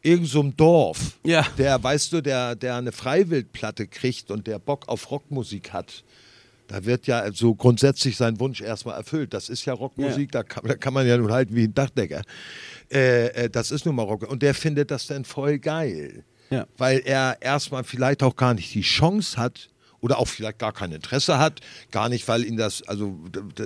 [0.03, 1.47] irgendeinem so Dorf, Ja.
[1.59, 6.05] der, weißt du, der, der eine Freiwildplatte kriegt und der Bock auf Rockmusik hat.
[6.69, 9.35] Da wird ja so grundsätzlich sein Wunsch erstmal erfüllt.
[9.35, 12.23] Das ist ja Rockmusik, da, kann, da kann man ja nun halten wie ein Dachdecker.
[12.91, 14.29] Äh, äh, das ist nun mal Rock.
[14.29, 16.25] Und der findet das dann voll geil.
[16.51, 16.67] Ja.
[16.77, 19.69] Weil er erstmal vielleicht auch gar nicht die Chance hat
[20.01, 23.19] oder auch vielleicht gar kein Interesse hat, gar nicht, weil ihn das, also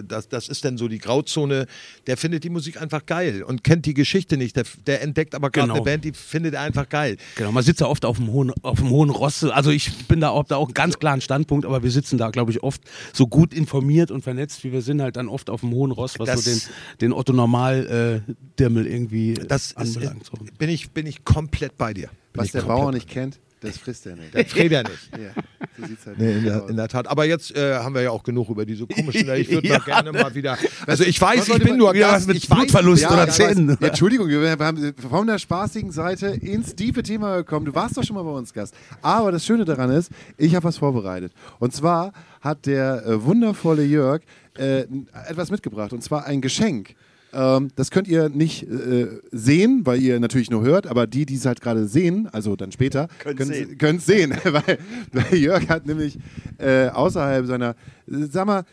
[0.06, 1.66] das, das ist dann so die Grauzone,
[2.06, 5.50] der findet die Musik einfach geil und kennt die Geschichte nicht, der, der entdeckt aber
[5.50, 5.74] gerade Genau.
[5.74, 7.16] eine Band, die findet er einfach geil.
[7.36, 9.44] Genau, man sitzt da oft auf dem hohen, auf dem hohen Ross.
[9.44, 12.30] Also ich bin da auch, da auch einen ganz klaren Standpunkt, aber wir sitzen da,
[12.30, 12.80] glaube ich, oft
[13.12, 16.18] so gut informiert und vernetzt, wie wir sind, halt dann oft auf dem hohen Ross,
[16.18, 16.60] was Das- so den,
[17.00, 20.26] den Otto Normal äh, irgendwie äh, Das ist, anbelangt.
[20.26, 20.32] So.
[20.58, 22.08] bin, ich, bin ich komplett bei dir.
[22.32, 24.34] Bin Was der Bauer nicht kennt, das frisst er nicht.
[24.34, 25.10] Das redet er nicht.
[25.12, 25.42] ja,
[25.78, 27.06] so sieht's halt Nee, in, der, in der Tat.
[27.08, 29.28] Aber jetzt äh, haben wir ja auch genug über diese komischen.
[29.34, 29.78] Ich würde Ja.
[29.78, 30.56] mal gerne mal wieder.
[30.86, 32.26] Also ich weiß, Was ich bin nur Ja, Gast.
[32.28, 33.28] mit Blutverlust Ja, oder.
[33.28, 33.76] Zähnen.
[33.80, 37.66] Ja, Entschuldigung, wir wir haben von der spaßigen Seite ins tiefe Thema gekommen.
[37.66, 38.74] Du warst doch schon mal bei uns Gast.
[39.02, 41.32] Aber das Schöne daran ist, ich habe was vorbereitet.
[41.58, 44.22] Und zwar hat der äh, wundervolle Jörg
[44.58, 44.84] äh,
[45.28, 45.92] etwas mitgebracht.
[45.92, 46.94] Und zwar ein Geschenk.
[47.32, 51.36] Ähm, das könnt ihr nicht äh, sehen, weil ihr natürlich nur hört, aber die, die
[51.36, 53.08] es halt gerade sehen, also dann später,
[53.78, 54.34] können es sehen.
[54.44, 54.78] weil,
[55.12, 56.18] weil Jörg hat nämlich
[56.58, 57.76] äh, außerhalb seiner,
[58.06, 58.64] sag mal,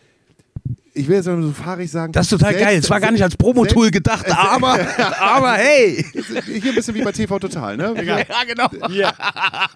[0.98, 2.12] ich will jetzt mal so fahrig sagen.
[2.12, 2.80] Das ist total selbst- geil.
[2.80, 4.80] Es war gar nicht als Promotool gedacht, aber,
[5.20, 6.04] aber hey.
[6.46, 7.94] Hier ein bisschen wie bei TV Total, ne?
[8.04, 8.68] Ja, genau.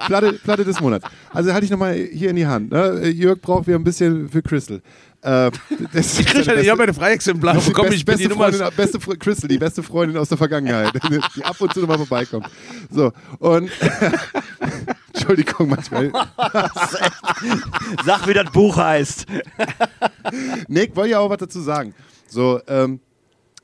[0.07, 1.05] Platte, Platte des Monats.
[1.31, 2.71] Also halte ich nochmal hier in die Hand.
[2.71, 3.09] Ne?
[3.09, 4.81] Jörg braucht wieder ein bisschen für Crystal.
[5.23, 5.51] Äh,
[5.93, 7.89] das Ich, krieg, ich habe eine Freiexemplar bekommen.
[7.89, 8.51] best- Ich bin die beste, Nummer.
[8.51, 10.93] Freundin, beste Fre- Crystal, die beste Freundin aus der Vergangenheit,
[11.35, 12.47] die ab und zu nochmal vorbeikommt.
[12.89, 13.69] So, und
[15.13, 16.11] Entschuldigung, manchmal.
[18.05, 19.25] Sag, wie das Buch heißt.
[20.67, 21.93] Nick, wollte ja auch was dazu sagen.
[22.27, 22.99] So, ähm,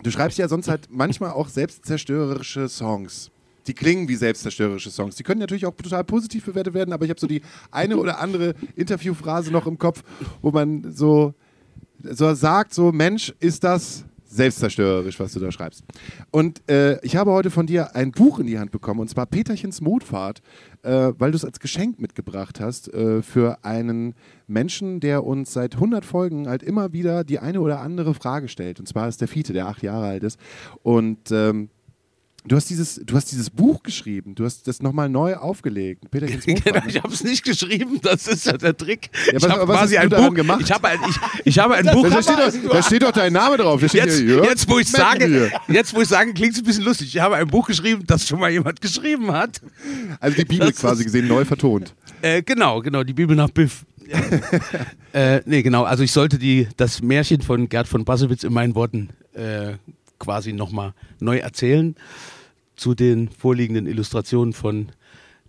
[0.03, 3.32] du schreibst ja sonst halt manchmal auch selbstzerstörerische Songs.
[3.66, 5.16] Die klingen wie selbstzerstörerische Songs.
[5.16, 7.41] Die können natürlich auch total positiv bewertet werden, aber ich habe so die
[7.72, 10.03] eine oder andere Interviewphrase noch im Kopf,
[10.41, 11.34] wo man so,
[12.04, 15.84] so sagt, so Mensch, ist das selbstzerstörerisch, was du da schreibst.
[16.32, 19.26] Und äh, ich habe heute von dir ein Buch in die Hand bekommen, und zwar
[19.26, 20.41] Peterchens Mutfahrt,
[20.84, 24.16] äh, weil du es als Geschenk mitgebracht hast äh, für einen
[24.48, 28.80] Menschen, der uns seit 100 Folgen halt immer wieder die eine oder andere Frage stellt.
[28.80, 30.39] Und zwar ist der Fiete, der acht Jahre alt ist.
[30.84, 31.70] Und ähm,
[32.48, 36.10] du, hast dieses, du hast dieses Buch geschrieben, du hast das nochmal neu aufgelegt.
[36.12, 36.86] Peterchens Genau, Mutfahrt.
[36.88, 39.10] ich habe es nicht geschrieben, das ist ja der Trick.
[39.28, 40.62] Ja, ich was- habe was quasi ein Buch gemacht?
[40.64, 42.10] Ich habe ein, ich, ich habe ein Buch.
[42.10, 43.82] da, steht doch, da steht doch dein Name drauf.
[43.82, 47.08] Jetzt, hier, jetzt, wo ich sage, jetzt, wo ich sage, klingt es ein bisschen lustig.
[47.16, 49.62] Ich habe ein Buch geschrieben, das schon mal jemand geschrieben hat.
[50.20, 51.93] Also die Bibel Das quasi gesehen, neu vertont.
[52.22, 53.86] Äh, genau, genau, die Bibel nach Biff.
[55.14, 58.76] äh, nee, genau, also ich sollte die, das Märchen von Gerd von Bassewitz in meinen
[58.76, 59.74] Worten äh,
[60.20, 61.95] quasi nochmal neu erzählen
[62.78, 64.89] zu den vorliegenden Illustrationen von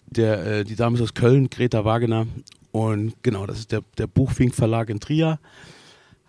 [0.07, 2.27] der, äh, die Dame aus Köln, Greta Wagener.
[2.73, 5.39] Und genau, das ist der, der Buchfink Verlag in Trier.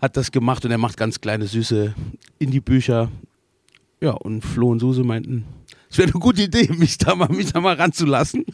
[0.02, 1.94] Hat das gemacht und er macht ganz kleine, süße
[2.38, 3.10] Indie-Bücher.
[4.02, 5.44] Ja, und Flo und Suse meinten,
[5.90, 8.46] es wäre eine gute Idee, mich da mal, mich da mal ranzulassen.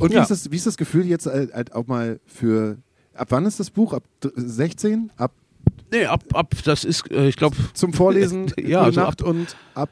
[0.00, 0.22] Und wie, Ja.
[0.22, 2.78] ist das, wie ist das Gefühl jetzt halt, halt auch mal für.
[3.14, 3.92] Ab wann ist das Buch?
[3.92, 5.10] Ab d- 16?
[5.16, 5.32] Ab
[5.92, 9.90] Nee, ab, ab, das ist, äh, ich glaube, zum Vorlesen, Ja, also Nacht und ab.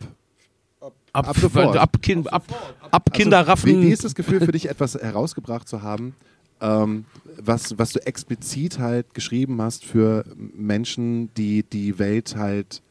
[1.15, 1.77] Ab, Ab sofort.
[1.77, 2.45] ab, kind, ab,
[2.91, 3.71] ab Also, Kinderraffen.
[3.71, 6.15] Wie, wie ist das Gefühl für dich, etwas herausgebracht zu haben,
[6.61, 7.05] ähm,
[7.39, 12.83] was, was du explizit halt geschrieben hast für Menschen, die die Welt halt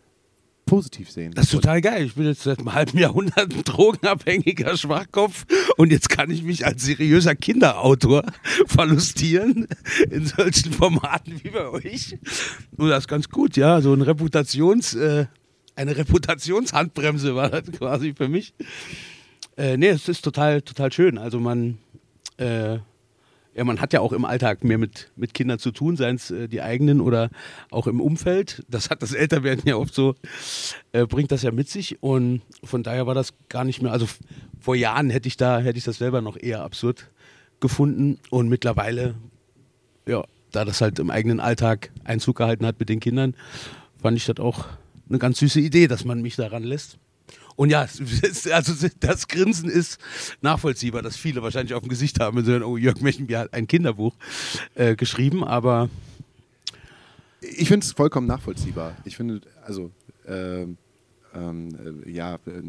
[0.66, 1.34] positiv sehen?
[1.34, 2.06] das ist total geil.
[2.06, 5.46] Ich bin jetzt seit einem halben Jahrhundert ein drogenabhängiger Schwachkopf
[5.78, 8.24] und jetzt kann ich mich als seriöser Kinderautor
[8.68, 9.68] verlustieren
[10.10, 12.18] in solchen Formaten wie bei euch.
[12.78, 13.82] Und das ist ganz gut, ja.
[13.82, 15.26] So ein Reputations, äh,
[15.76, 18.54] eine Reputationshandbremse war das quasi für mich.
[19.58, 21.18] Äh, nee, es ist total, total schön.
[21.18, 21.78] Also man,
[22.38, 22.80] äh,
[23.56, 26.32] ja, man hat ja auch im Alltag mehr mit, mit Kindern zu tun, seien es
[26.32, 27.30] äh, die eigenen oder
[27.70, 28.64] auch im Umfeld.
[28.68, 30.16] Das hat das Älterwerden ja oft so,
[30.92, 32.02] äh, bringt das ja mit sich.
[32.02, 34.08] Und von daher war das gar nicht mehr, also
[34.60, 37.12] vor Jahren hätte ich da, hätte ich das selber noch eher absurd
[37.60, 38.20] gefunden.
[38.32, 39.16] Und mittlerweile,
[40.08, 43.36] ja, da das halt im eigenen Alltag Einzug gehalten hat mit den Kindern,
[44.02, 44.66] fand ich das auch
[45.10, 46.98] eine ganz süße Idee, dass man mich daran lässt.
[47.56, 47.82] Und ja,
[48.52, 50.00] also das Grinsen ist
[50.42, 53.68] nachvollziehbar, dass viele wahrscheinlich auf dem Gesicht haben und sagen, oh, Jörg Mechenbier hat ein
[53.68, 54.16] Kinderbuch
[54.76, 55.90] äh, geschrieben, aber
[57.42, 58.96] Ich finde es vollkommen nachvollziehbar.
[59.04, 59.92] Ich finde, also,
[60.28, 60.78] ähm,
[61.36, 62.62] ähm, äh, ja, äh,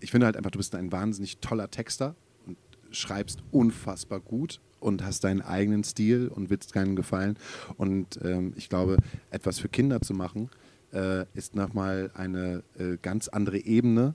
[0.00, 2.14] ich finde halt einfach, du bist ein wahnsinnig toller Texter
[2.46, 2.56] und
[2.90, 7.36] schreibst unfassbar gut und hast deinen eigenen Stil und willst keinen gefallen.
[7.76, 8.98] Und ähm, ich glaube,
[9.30, 10.50] etwas für Kinder zu machen,
[10.92, 14.14] äh, ist nochmal eine äh, ganz andere Ebene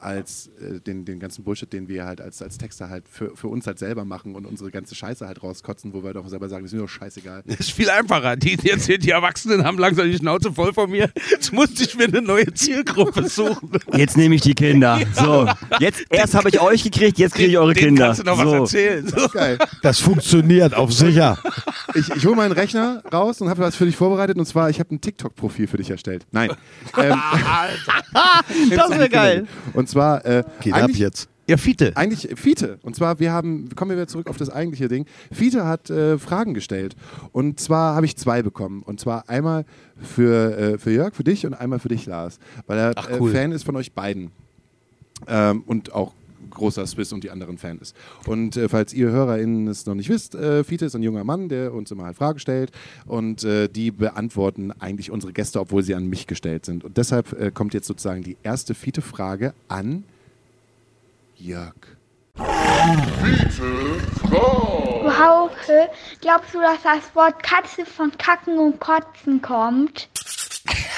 [0.00, 3.48] als äh, den, den ganzen Bullshit, den wir halt als, als Texter halt für, für
[3.48, 6.62] uns halt selber machen und unsere ganze Scheiße halt rauskotzen, wo wir doch selber sagen,
[6.62, 7.42] das ist mir doch scheißegal.
[7.46, 8.36] Das ist viel einfacher.
[8.36, 11.10] Die, jetzt, die Erwachsenen haben langsam die Schnauze voll von mir.
[11.30, 13.70] Jetzt musste ich mir eine neue Zielgruppe suchen.
[13.96, 15.00] Jetzt nehme ich die Kinder.
[15.18, 15.48] So,
[15.80, 18.06] jetzt erst habe ich euch gekriegt, jetzt kriege ich eure Den Kinder.
[18.06, 18.44] kannst du noch so.
[18.44, 19.06] was erzählen.
[19.08, 19.28] So.
[19.28, 19.58] Geil.
[19.82, 21.38] Das funktioniert auf sicher.
[21.94, 24.78] Ich, ich hole meinen Rechner raus und habe was für dich vorbereitet und zwar, ich
[24.78, 26.24] habe ein TikTok-Profil für dich erstellt.
[26.30, 26.50] Nein.
[26.98, 27.18] ähm,
[28.70, 29.46] Das wäre geil.
[29.72, 31.28] und zwar, äh, Geht ab jetzt.
[31.48, 31.96] Ja, Fiete.
[31.96, 32.78] Eigentlich Fiete.
[32.82, 35.06] Und zwar, wir haben, kommen wir wieder zurück auf das eigentliche Ding.
[35.32, 36.94] Fiete hat äh, Fragen gestellt.
[37.32, 38.82] Und zwar habe ich zwei bekommen.
[38.82, 39.64] Und zwar einmal
[39.96, 42.38] für, äh, für Jörg, für dich und einmal für dich, Lars.
[42.66, 43.30] Weil er Ach, cool.
[43.30, 44.30] äh, Fan ist von euch beiden.
[45.26, 46.12] Ähm, und auch
[46.50, 47.94] großer Swiss und die anderen Fan ist.
[48.26, 51.48] Und äh, falls ihr HörerInnen es noch nicht wisst, äh, Fiete ist ein junger Mann,
[51.48, 52.70] der uns immer halt Fragen stellt
[53.06, 56.84] und äh, die beantworten eigentlich unsere Gäste, obwohl sie an mich gestellt sind.
[56.84, 60.04] Und deshalb äh, kommt jetzt sozusagen die erste Fiete-Frage an
[61.36, 61.74] Jörg.
[65.18, 65.90] Hauke,
[66.20, 70.08] glaubst du, dass das Wort Katze von Kacken und Kotzen kommt?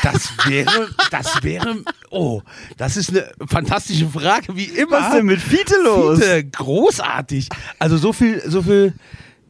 [0.02, 2.42] Das wäre, das wäre, oh,
[2.76, 4.92] das ist eine fantastische Frage, wie immer.
[4.92, 6.18] Was ist denn mit Fiete los?
[6.18, 7.48] Fiete, großartig.
[7.78, 8.94] Also so viel, so viel,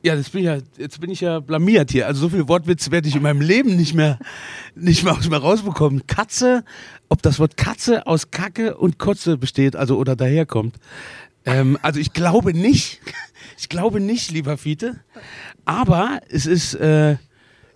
[0.02, 2.06] ja, das bin ich ja, jetzt bin ich ja blamiert hier.
[2.06, 4.18] Also so viel Wortwitz werde ich in meinem Leben nicht mehr,
[4.74, 6.06] nicht mehr aus mir rausbekommen.
[6.06, 6.64] Katze,
[7.08, 10.76] ob das Wort Katze aus Kacke und Kotze besteht, also oder daherkommt.
[11.44, 13.00] Ähm, also ich glaube nicht,
[13.58, 15.00] ich glaube nicht, lieber Fiete.
[15.64, 17.16] Aber es ist, äh,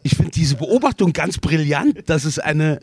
[0.05, 2.79] ich finde diese Beobachtung ganz brillant, dass es eine,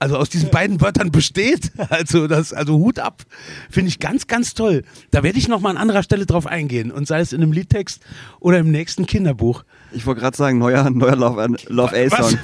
[0.00, 1.72] also aus diesen beiden Wörtern besteht.
[1.88, 3.22] Also das, also Hut ab,
[3.70, 4.82] finde ich ganz, ganz toll.
[5.12, 7.52] Da werde ich noch mal an anderer Stelle drauf eingehen und sei es in einem
[7.52, 8.02] Liedtext
[8.40, 9.62] oder im nächsten Kinderbuch.
[9.92, 12.36] Ich wollte gerade sagen, neuer, neuer Love, Love A-Song.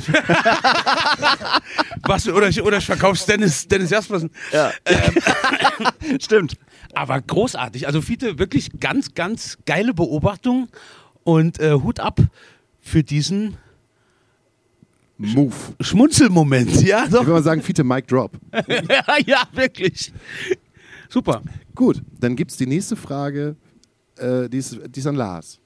[2.02, 4.30] Was oder ich, oder ich verkauf's Dennis, Dennis Jaspersen.
[4.52, 4.70] Ja.
[6.20, 6.54] Stimmt.
[6.94, 7.88] Aber großartig.
[7.88, 10.68] Also Fiete, wirklich ganz, ganz geile Beobachtung
[11.24, 12.20] und äh, Hut ab
[12.80, 13.56] für diesen
[15.22, 15.54] Move.
[15.80, 16.82] Schmunzelmoment.
[16.82, 17.20] Ja, Ich doch.
[17.20, 18.32] würde mal sagen, Fiete Mic Drop.
[18.68, 20.12] ja, ja, wirklich.
[21.08, 21.42] Super.
[21.74, 23.56] Gut, dann gibt es die nächste Frage,
[24.18, 25.58] äh, die, ist, die ist an Lars.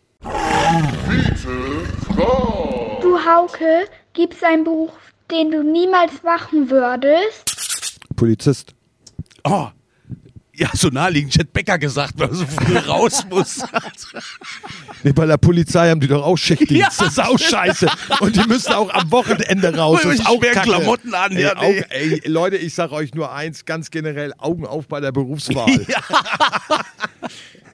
[3.02, 4.92] Du Hauke, gibt's einen Beruf,
[5.30, 7.98] den du niemals machen würdest?
[8.16, 8.74] Polizist.
[9.44, 9.68] Oh.
[10.58, 11.34] Ja, so naheliegend.
[11.34, 13.62] Ich hätte Bäcker gesagt, weil er so früh raus muss.
[15.02, 16.98] Nee, bei der Polizei haben die doch auch Schichtdienst.
[16.98, 17.86] Ja, das ist auch scheiße.
[18.20, 20.00] Und die müssen auch am Wochenende raus.
[20.02, 20.70] Das ist auch schweren Kacke.
[20.70, 21.66] Klamotten an, Ey, ja, nee.
[21.66, 25.68] Augen, ey, Leute, ich sag euch nur eins, ganz generell, Augen auf bei der Berufswahl.
[25.88, 26.00] ja.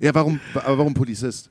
[0.01, 1.51] Ja, warum, warum Polizist?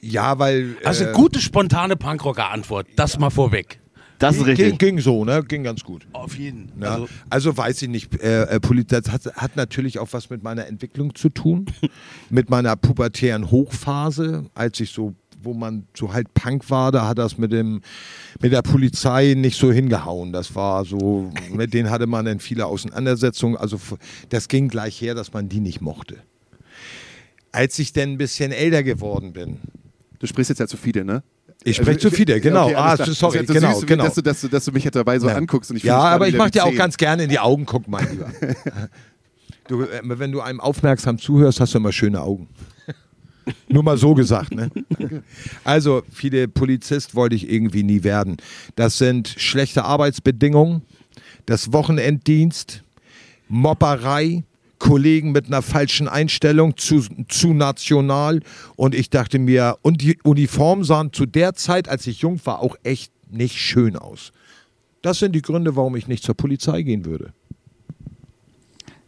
[0.00, 0.76] Ja, weil.
[0.84, 2.86] Also äh, gute, spontane Punkrocker-Antwort.
[2.94, 3.80] Das mal vorweg.
[4.22, 4.78] Das ist ging, richtig.
[4.78, 5.42] ging so, ne?
[5.42, 6.06] Ging ganz gut.
[6.12, 6.70] Auf jeden.
[6.80, 10.42] Ja, Also, also, weiß ich nicht, äh, äh, das hat, hat natürlich auch was mit
[10.42, 11.66] meiner Entwicklung zu tun,
[12.30, 17.18] mit meiner pubertären Hochphase, als ich so, wo man so halt Punk war, da hat
[17.18, 17.80] das mit dem,
[18.40, 20.32] mit der Polizei nicht so hingehauen.
[20.32, 23.56] Das war so, mit denen hatte man dann viele Auseinandersetzungen.
[23.56, 23.80] Also
[24.28, 26.18] das ging gleich her, dass man die nicht mochte.
[27.50, 29.58] Als ich dann ein bisschen älter geworden bin,
[30.22, 31.24] Du sprichst jetzt ja zu Fide, ne?
[31.64, 32.66] Ich spreche zu viele, genau.
[32.66, 34.04] Okay, ah, sorry, Das ist ja so genau, süß, genau.
[34.04, 35.34] Dass du, dass, du, dass du mich jetzt dabei so Ja.
[35.36, 37.38] anguckst und ich Ja, aber ich wieder mach wie dir auch ganz gerne in die
[37.38, 38.30] Augen gucken, mein Lieber.
[39.68, 42.48] Du, äh, wenn du einem aufmerksam zuhörst, hast du immer schöne Augen.
[43.68, 44.70] Nur mal so gesagt, ne?
[45.62, 48.38] Also, viele Polizist wollte ich irgendwie nie werden.
[48.74, 50.82] Das sind schlechte Arbeitsbedingungen,
[51.46, 52.82] das Wochenenddienst,
[53.48, 54.42] Mopperei,
[54.82, 58.40] Kollegen mit einer falschen Einstellung zu, zu national.
[58.74, 62.58] Und ich dachte mir, und die Uniformen sahen zu der Zeit, als ich jung war,
[62.58, 64.32] auch echt nicht schön aus.
[65.00, 67.32] Das sind die Gründe, warum ich nicht zur Polizei gehen würde.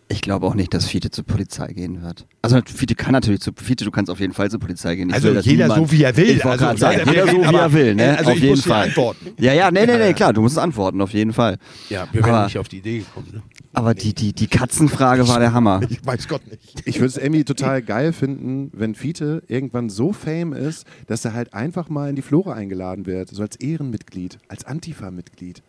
[0.09, 2.27] Ich glaube auch nicht, dass Fiete zur Polizei gehen wird.
[2.43, 5.09] Also Fiete kann natürlich zu Fiete, du kannst auf jeden Fall zur Polizei gehen.
[5.09, 6.25] Ich Also will, jeder niemand, so, wie er will.
[6.31, 8.19] Ich wollte Also, gerade sagen, wir jeder so wie er will, ne?
[8.19, 8.85] Also auf ich jeden Fall.
[8.89, 9.27] antworten.
[9.39, 11.57] Ja, ja, nee, nee, nee, klar, du musst antworten, auf jeden Fall.
[11.89, 13.29] ja, wir wären Aber- nicht auf die Idee gekommen.
[13.33, 13.43] Ne?
[13.73, 15.81] Aber die, die, die Katzenfrage war der Hammer.
[15.89, 16.83] Ich weiß Gott nicht.
[16.85, 21.33] Ich würde es irgendwie total geil finden, wenn Fiete irgendwann so fame ist, dass er
[21.33, 25.63] halt einfach mal in die Flora eingeladen wird, so als Ehrenmitglied, als Antifa-Mitglied.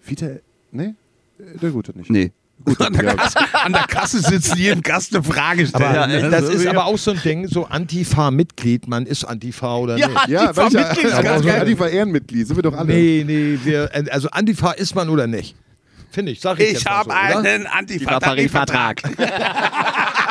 [0.00, 0.94] Fiete, ne?
[1.60, 2.08] Der gute nicht.
[2.10, 2.30] Nee.
[2.78, 5.84] An, der Kasse, an der Kasse sitzen, jedem Gast eine Frage stellen.
[5.84, 6.20] Aber ne?
[6.30, 6.70] das Also, ist ja.
[6.70, 10.28] aber auch so ein Ding, so Antifa-Mitglied, man ist Antifa oder Ja, nicht.
[10.28, 11.60] Ja, ja, Antifa-Mitglied ist ganz so geil.
[11.60, 12.86] Antifa-Ehrenmitglied, sind wir doch alle.
[12.92, 15.56] Nee, nee, wir, also Antifa ist man oder nicht?
[16.12, 19.00] Finde ich, sag ich, Ich habe so, einen Antifa-Tarifvertrag.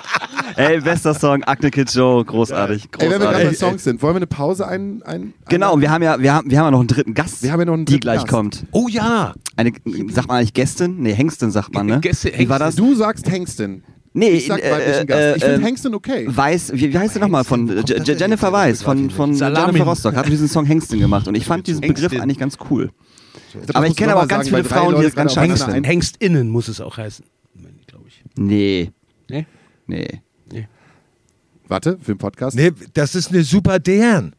[0.56, 2.88] Ey, bester Song, Akne Kid Joe, großartig.
[2.98, 3.58] Ey, wenn wir gerade bei großartig.
[3.58, 5.02] Songs sind, wollen wir eine Pause ein...
[5.04, 7.42] ein Genau, und wir haben ja, wir haben, wir haben ja noch einen dritten Gast,
[7.42, 8.28] Wir haben ja noch einen die gleich Gast.
[8.28, 8.64] kommt.
[8.72, 9.34] Oh ja.
[9.56, 9.72] Eine,
[10.10, 10.96] sagt man eigentlich Gästin?
[11.00, 12.00] Nee, Hengstin sagt man, ne?
[12.00, 12.76] Gäste- Wie war das?
[12.76, 13.82] Du sagst Hengstin.
[14.12, 15.36] Nee, Ich sag weiblichen Gast.
[15.36, 16.24] Ich äh, finde äh, Hengstin okay.
[16.26, 17.44] Weiß, wie, wie heißt sie nochmal?
[17.44, 18.50] Von äh, Jennifer?
[18.50, 19.34] Weiß, von, von.
[19.34, 22.90] Jennifer Rostock, hat diesen Song Hengstin gemacht und ich fand diesen Begriff eigentlich ganz cool.
[23.66, 25.84] Das Aber ich kenne aber auch ganz sagen, viele Frauen, die das ganz scheiße finden.
[25.84, 27.26] Hengstinnen muss es auch heißen.
[27.86, 28.22] glaube ich.
[28.36, 28.90] Nee,
[29.28, 29.46] Nee?
[29.86, 30.20] Nee.
[30.52, 30.66] ein-
[31.68, 32.56] Warte, für den Podcast.
[32.56, 34.34] Nee, das ist eine super deren.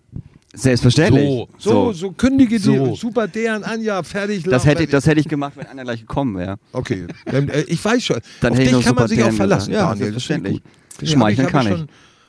[0.53, 1.25] Selbstverständlich.
[1.27, 1.49] So.
[1.57, 2.87] So, so, kündige So.
[2.87, 4.43] die super deren an, ja, fertig.
[4.43, 6.57] Das hätte, ich, das hätte ich gemacht, wenn einer gleich gekommen wäre.
[6.71, 8.19] Okay, äh, ich weiß schon.
[8.41, 9.87] Dann Auf hätte ich dich noch kann man sich auch verlassen, gesagt.
[9.87, 10.61] Ja, ich selbstverständlich.
[11.03, 11.85] Schmeicheln kann ich.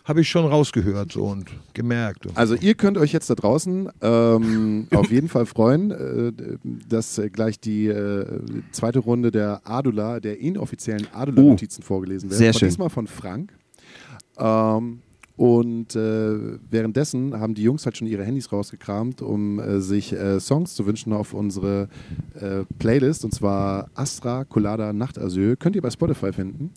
[0.08, 2.26] Habe ich schon rausgehört so und gemerkt.
[2.34, 6.32] Also ihr könnt euch jetzt da draußen ähm, auf jeden Fall freuen, äh,
[6.88, 8.24] dass gleich die äh,
[8.72, 12.38] zweite Runde der Adula, der inoffiziellen Adula-Notizen vorgelesen werden.
[12.38, 12.68] sehr schön.
[12.68, 13.52] Diesmal von Frank.
[14.38, 15.00] Ähm,
[15.36, 20.40] und äh, währenddessen haben die Jungs halt schon ihre Handys rausgekramt, um äh, sich äh,
[20.40, 21.88] Songs zu wünschen auf unsere
[22.34, 23.24] äh, Playlist.
[23.24, 25.56] Und zwar Astra Colada Nachtasyl.
[25.56, 26.72] Könnt ihr bei Spotify finden.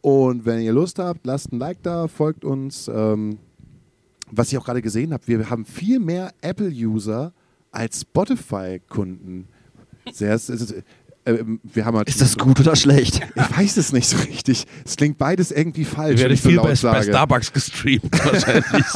[0.00, 2.90] Und wenn ihr Lust habt, lasst ein Like da, folgt uns.
[2.92, 3.38] Ähm,
[4.30, 7.32] was ich auch gerade gesehen habe, wir haben viel mehr Apple-User
[7.72, 9.48] als Spotify-Kunden.
[10.12, 10.38] Sehr,
[11.24, 13.20] äh, wir haben halt Ist das gut oder schlecht?
[13.34, 14.66] Ich weiß es nicht so richtig.
[14.84, 17.02] Es klingt beides irgendwie falsch, werde ich so viel laut bei, bei.
[17.02, 18.86] Starbucks gestreamt wahrscheinlich.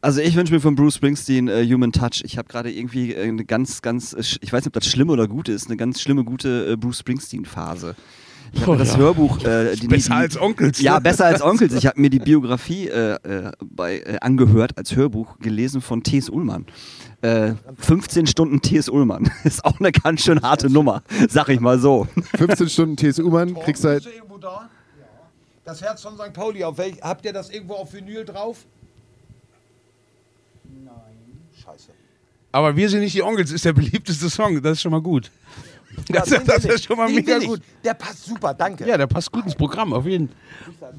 [0.00, 2.22] Also ich wünsche mir von Bruce Springsteen äh, Human Touch.
[2.22, 5.10] Ich habe gerade irgendwie äh, eine ganz, ganz, äh, ich weiß nicht, ob das schlimm
[5.10, 7.96] oder gut ist, eine ganz schlimme, gute äh, Bruce Springsteen-Phase.
[8.52, 8.98] Ich habe Oh, das ja.
[8.98, 11.74] Hörbuch, äh, die, Besser die, als Onkels, Ja, besser als Onkels.
[11.74, 16.28] Ich habe mir die Biografie äh, äh, bei, äh, angehört als Hörbuch, gelesen von T.S.
[16.30, 16.66] Ullmann.
[17.20, 18.88] Äh, 15 Stunden T.S.
[18.88, 19.30] Ullmann.
[19.44, 22.06] Ist auch eine ganz schön harte Nummer, sag ich mal so.
[22.36, 24.04] 15 Stunden TSU-Mann, kriegst halt.
[24.04, 24.68] du irgendwo da?
[25.64, 26.32] Das Herz von St.
[26.32, 28.64] Pauli, auf welch, habt ihr das irgendwo auf Vinyl drauf?
[30.64, 30.92] Nein.
[31.62, 31.90] Scheiße.
[32.52, 34.62] Aber wir sind nicht die Onkels, ist der beliebteste Song.
[34.62, 35.30] Das ist schon mal gut.
[36.08, 36.70] Das, das ich.
[36.70, 37.60] ist schon mal Den mega gut.
[37.84, 38.86] Der passt super, danke.
[38.86, 40.28] Ja, der passt gut ins Programm, auf jeden
[40.78, 40.94] Fall.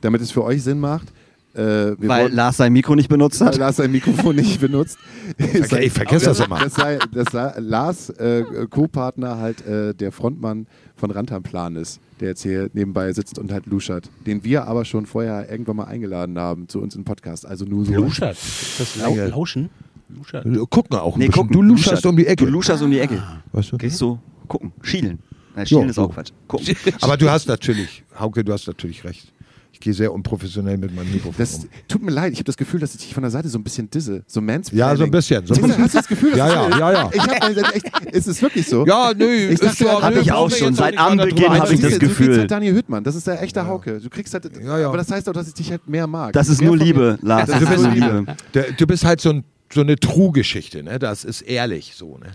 [0.00, 1.12] Damit es für euch Sinn macht.
[1.54, 3.56] Äh, wir Weil Lars sein Mikro nicht benutzt weil hat.
[3.58, 4.98] Lars sein Mikrofon nicht benutzt.
[5.38, 6.58] ich vergesse das immer.
[6.58, 12.30] Das sei, das sei Lars, äh, Co-Partner, halt äh, der Frontmann von Rantamplan ist, der
[12.30, 14.10] jetzt hier nebenbei sitzt und halt luschert.
[14.26, 17.46] Den wir aber schon vorher irgendwann mal eingeladen haben zu uns im Podcast.
[17.46, 17.92] Also nur so.
[17.94, 18.36] Luschert.
[18.36, 19.14] Ist das Lau.
[19.14, 19.70] Lauschen?
[20.14, 20.46] Luschert.
[20.70, 21.42] Gucken auch ein Nee, bisschen.
[21.42, 21.52] gucken.
[21.52, 22.44] Du luschast um die Ecke.
[22.44, 23.22] Du luschast um die Ecke.
[23.52, 23.76] Weißt du?
[23.78, 25.18] Gehst so gucken, schielen.
[25.56, 26.02] Nein, schielen Ja, ist so.
[26.02, 26.30] auch Quatsch.
[26.48, 26.74] Gucken.
[27.00, 29.30] Aber du hast natürlich, Hauke, du hast natürlich recht.
[29.72, 31.68] Ich gehe sehr unprofessionell mit meinem Mikrofon Das um.
[31.88, 33.64] tut mir leid, ich habe das Gefühl, dass ich dich von der Seite so ein
[33.64, 34.22] bisschen disse.
[34.26, 34.78] So Mansplaining.
[34.88, 35.44] Ja, so ein bisschen.
[35.46, 35.82] So ein bisschen.
[35.82, 37.10] Hast du das Gefühl, dass Ja, das ja, so- ja, ja.
[37.12, 38.86] Ich habe echt, ist es wirklich so?
[38.86, 40.74] Ja, nö, Ich dachte, so, hab nö, ich auch schon.
[40.74, 42.38] Seit Anbeginn drüber hab ich das du kriegst Gefühl.
[42.38, 43.98] halt Daniel Hüttmann, das ist der echte Hauke.
[44.00, 44.88] Du kriegst halt, Ja, ja.
[44.88, 46.32] aber das heißt auch, dass ich dich halt mehr mag.
[46.34, 47.18] Das ist Mehr nur Liebe.
[47.20, 47.48] Lars.
[47.50, 48.18] Das Das ist ist nur nur Liebe.
[48.20, 48.36] Liebe.
[48.54, 49.44] Der, du bist halt so, ein,
[49.74, 50.98] so eine True-Geschichte, ne?
[50.98, 52.32] Das ist ehrlich so, ne?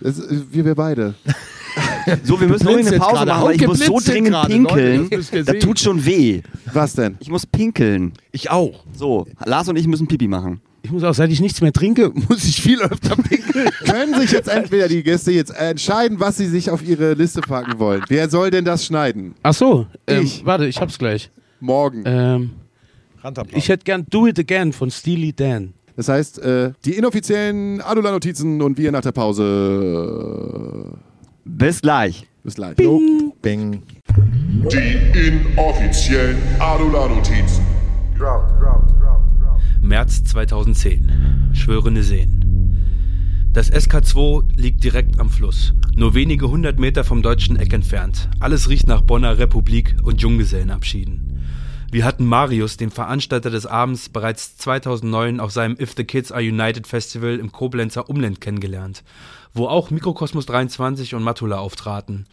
[0.00, 1.14] Das ist, wie wir beide.
[2.24, 3.30] So, wir müssen unbedingt eine Pause gerade.
[3.30, 5.44] machen, weil ich muss so dringend gerade, Leute, pinkeln.
[5.46, 6.42] das tut schon weh.
[6.72, 7.16] Was denn?
[7.20, 8.12] Ich muss pinkeln.
[8.32, 8.84] Ich auch.
[8.92, 10.60] So, Lars und ich müssen Pipi machen.
[10.82, 13.70] Ich muss auch, seit ich nichts mehr trinke, muss ich viel öfter pinkeln.
[13.84, 17.78] Können sich jetzt entweder die Gäste jetzt entscheiden, was sie sich auf ihre Liste packen
[17.78, 18.02] wollen?
[18.08, 19.34] Wer soll denn das schneiden?
[19.44, 20.44] Ach so, ähm, Ich.
[20.44, 21.30] warte, ich hab's gleich.
[21.60, 22.02] Morgen.
[22.04, 22.50] Ähm,
[23.54, 25.74] ich hätte gern Do It Again von Steely Dan.
[25.96, 30.92] Das heißt, äh, die inoffiziellen Adula-Notizen und wir nach der Pause.
[31.44, 32.26] Bis gleich.
[32.42, 32.76] Bis gleich.
[32.76, 33.82] Bing.
[34.72, 37.64] Die inoffiziellen Adula-Notizen.
[39.82, 41.50] März 2010.
[41.52, 42.42] Schwörende Seen.
[43.52, 48.30] Das SK2 liegt direkt am Fluss, nur wenige hundert Meter vom deutschen Eck entfernt.
[48.40, 51.31] Alles riecht nach Bonner Republik und Junggesellenabschieden.
[51.92, 56.40] Wir hatten Marius, den Veranstalter des Abends, bereits 2009 auf seinem If the Kids Are
[56.40, 59.04] United Festival im Koblenzer Umland kennengelernt,
[59.52, 62.24] wo auch Mikrokosmos 23 und Matula auftraten.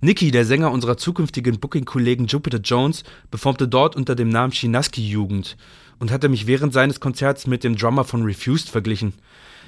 [0.00, 5.56] Nicky, der Sänger unserer zukünftigen Booking-Kollegen Jupiter Jones, performte dort unter dem Namen Chinaski Jugend
[5.98, 9.14] und hatte mich während seines Konzerts mit dem Drummer von Refused verglichen.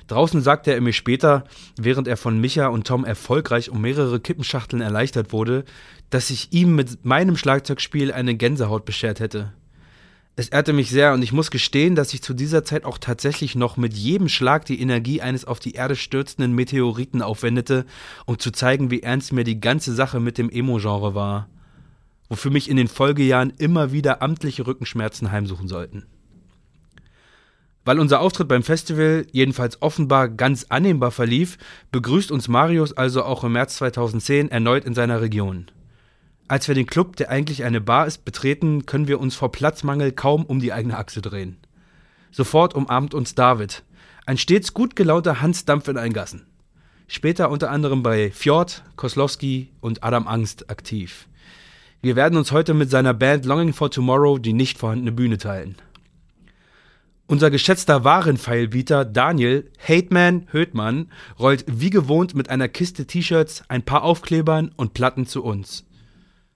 [0.06, 1.44] Draußen sagte er mir später,
[1.76, 5.64] während er von Micha und Tom erfolgreich um mehrere Kippenschachteln erleichtert wurde,
[6.10, 9.52] dass ich ihm mit meinem Schlagzeugspiel eine Gänsehaut beschert hätte.
[10.38, 13.54] Es ehrte mich sehr und ich muss gestehen, dass ich zu dieser Zeit auch tatsächlich
[13.54, 17.86] noch mit jedem Schlag die Energie eines auf die Erde stürzenden Meteoriten aufwendete,
[18.26, 21.48] um zu zeigen, wie ernst mir die ganze Sache mit dem Emo-Genre war.
[22.28, 26.04] Wofür mich in den Folgejahren immer wieder amtliche Rückenschmerzen heimsuchen sollten.
[27.86, 31.56] Weil unser Auftritt beim Festival jedenfalls offenbar ganz annehmbar verlief,
[31.92, 35.66] begrüßt uns Marius also auch im März 2010 erneut in seiner Region.
[36.48, 40.10] Als wir den Club, der eigentlich eine Bar ist, betreten, können wir uns vor Platzmangel
[40.10, 41.58] kaum um die eigene Achse drehen.
[42.32, 43.84] Sofort umarmt uns David,
[44.26, 46.44] ein stets gut gelaunter Hans Dampf in Eingassen.
[47.06, 51.28] Später unter anderem bei Fjord, Koslowski und Adam Angst aktiv.
[52.02, 55.76] Wir werden uns heute mit seiner Band Longing for Tomorrow die nicht vorhandene Bühne teilen.
[57.28, 61.10] Unser geschätzter Warenpfeilbieter Daniel Hateman Höhtmann
[61.40, 65.84] rollt wie gewohnt mit einer Kiste T-Shirts, ein paar Aufklebern und Platten zu uns.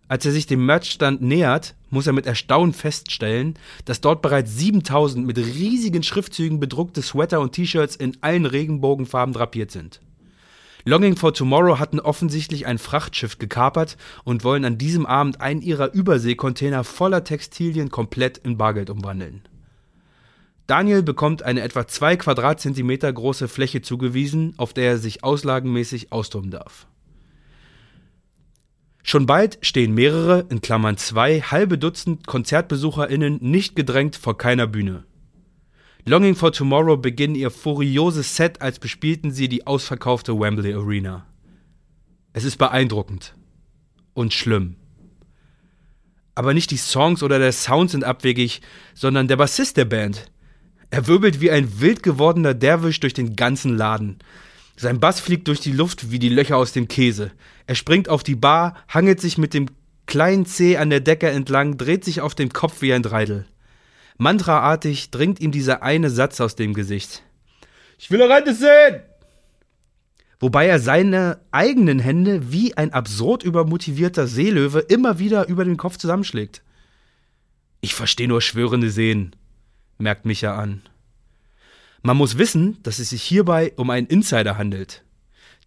[0.07, 3.55] Als er sich dem Merchstand nähert, muss er mit Erstaunen feststellen,
[3.85, 9.73] dass dort bereits 7000 mit riesigen Schriftzügen bedruckte Sweater und T-Shirts in allen Regenbogenfarben drapiert
[9.73, 10.01] sind.
[10.85, 15.93] Longing for Tomorrow hatten offensichtlich ein Frachtschiff gekapert und wollen an diesem Abend einen ihrer
[15.93, 19.43] Überseekontainer voller Textilien komplett in Bargeld umwandeln.
[20.71, 26.53] Daniel bekommt eine etwa zwei Quadratzentimeter große Fläche zugewiesen, auf der er sich auslagenmäßig austoben
[26.53, 26.87] darf.
[29.03, 35.03] Schon bald stehen mehrere, in Klammern zwei, halbe Dutzend KonzertbesucherInnen nicht gedrängt vor keiner Bühne.
[36.05, 41.27] Longing for Tomorrow beginnen ihr furioses Set, als bespielten sie die ausverkaufte Wembley Arena.
[42.33, 43.35] Es ist beeindruckend
[44.15, 44.77] und schlimm.
[46.37, 48.61] Aber nicht die Songs oder der Sound sind abwegig,
[48.95, 50.31] sondern der Bassist der Band.
[50.91, 54.19] Er wirbelt wie ein wild gewordener Derwisch durch den ganzen Laden.
[54.77, 57.31] Sein Bass fliegt durch die Luft wie die Löcher aus dem Käse.
[57.67, 59.67] Er springt auf die Bar, hangelt sich mit dem
[60.07, 63.47] kleinen Zeh an der Decke entlang, dreht sich auf dem Kopf wie ein Dreidel.
[64.19, 67.23] Mantraartig dringt ihm dieser eine Satz aus dem Gesicht.
[67.99, 69.03] Ich will Rente sehen!
[70.41, 75.99] Wobei er seine eigenen Hände wie ein absurd übermotivierter Seelöwe immer wieder über den Kopf
[75.99, 76.63] zusammenschlägt.
[77.83, 79.37] Ich verstehe nur schwörende Sehen,
[80.01, 80.83] merkt Micha an.
[82.03, 85.05] Man muss wissen, dass es sich hierbei um einen Insider handelt.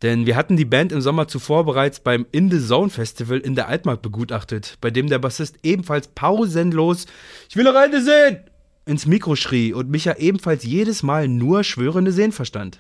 [0.02, 3.56] Denn wir hatten die Band im Sommer zuvor bereits beim In the Zone Festival in
[3.56, 7.06] der Altmark begutachtet, bei dem der Bassist ebenfalls pausenlos
[7.50, 8.40] Ich will Reine sehen!
[8.86, 12.80] ins Mikro schrie und Micha ebenfalls jedes Mal nur schwörende Sehen verstand.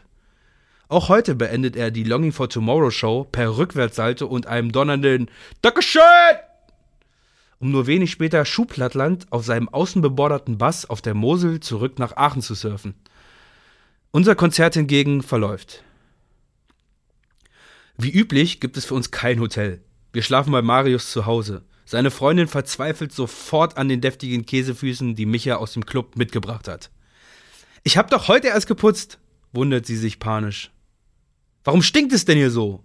[0.89, 5.30] Auch heute beendet er die Longing for Tomorrow Show per Rückwärtssalto und einem donnernden
[5.62, 6.01] Dankeschön!
[7.64, 12.41] Um nur wenig später Schuhplattland auf seinem außenbeborderten Bass auf der Mosel zurück nach Aachen
[12.41, 12.93] zu surfen.
[14.11, 15.82] Unser Konzert hingegen verläuft.
[17.97, 19.82] Wie üblich gibt es für uns kein Hotel.
[20.11, 21.64] Wir schlafen bei Marius zu Hause.
[21.86, 26.91] Seine Freundin verzweifelt sofort an den deftigen Käsefüßen, die Micha aus dem Club mitgebracht hat.
[27.84, 29.20] Ich hab doch heute erst geputzt,
[29.53, 30.70] wundert sie sich panisch.
[31.64, 32.84] Warum stinkt es denn hier so?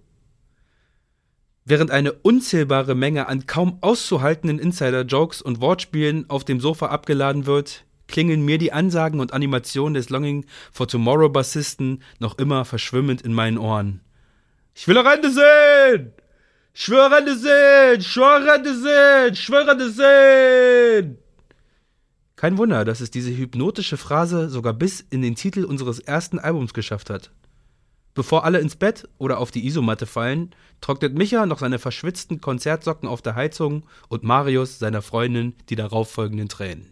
[1.70, 7.84] Während eine unzählbare Menge an kaum auszuhaltenden Insider-Jokes und Wortspielen auf dem Sofa abgeladen wird,
[8.06, 13.34] klingeln mir die Ansagen und Animationen des Longing for Tomorrow Bassisten noch immer verschwimmend in
[13.34, 14.00] meinen Ohren.
[14.74, 16.12] Ich will Rente sehen!
[16.72, 18.00] Schwörende sehen!
[18.00, 19.36] Schwörende sehen!
[19.36, 21.18] Schwörende sehen!
[22.36, 26.72] Kein Wunder, dass es diese hypnotische Phrase sogar bis in den Titel unseres ersten Albums
[26.72, 27.30] geschafft hat.
[28.14, 33.08] Bevor alle ins Bett oder auf die Isomatte fallen, trocknet Micha noch seine verschwitzten Konzertsocken
[33.08, 36.90] auf der Heizung und Marius seiner Freundin die darauffolgenden Tränen.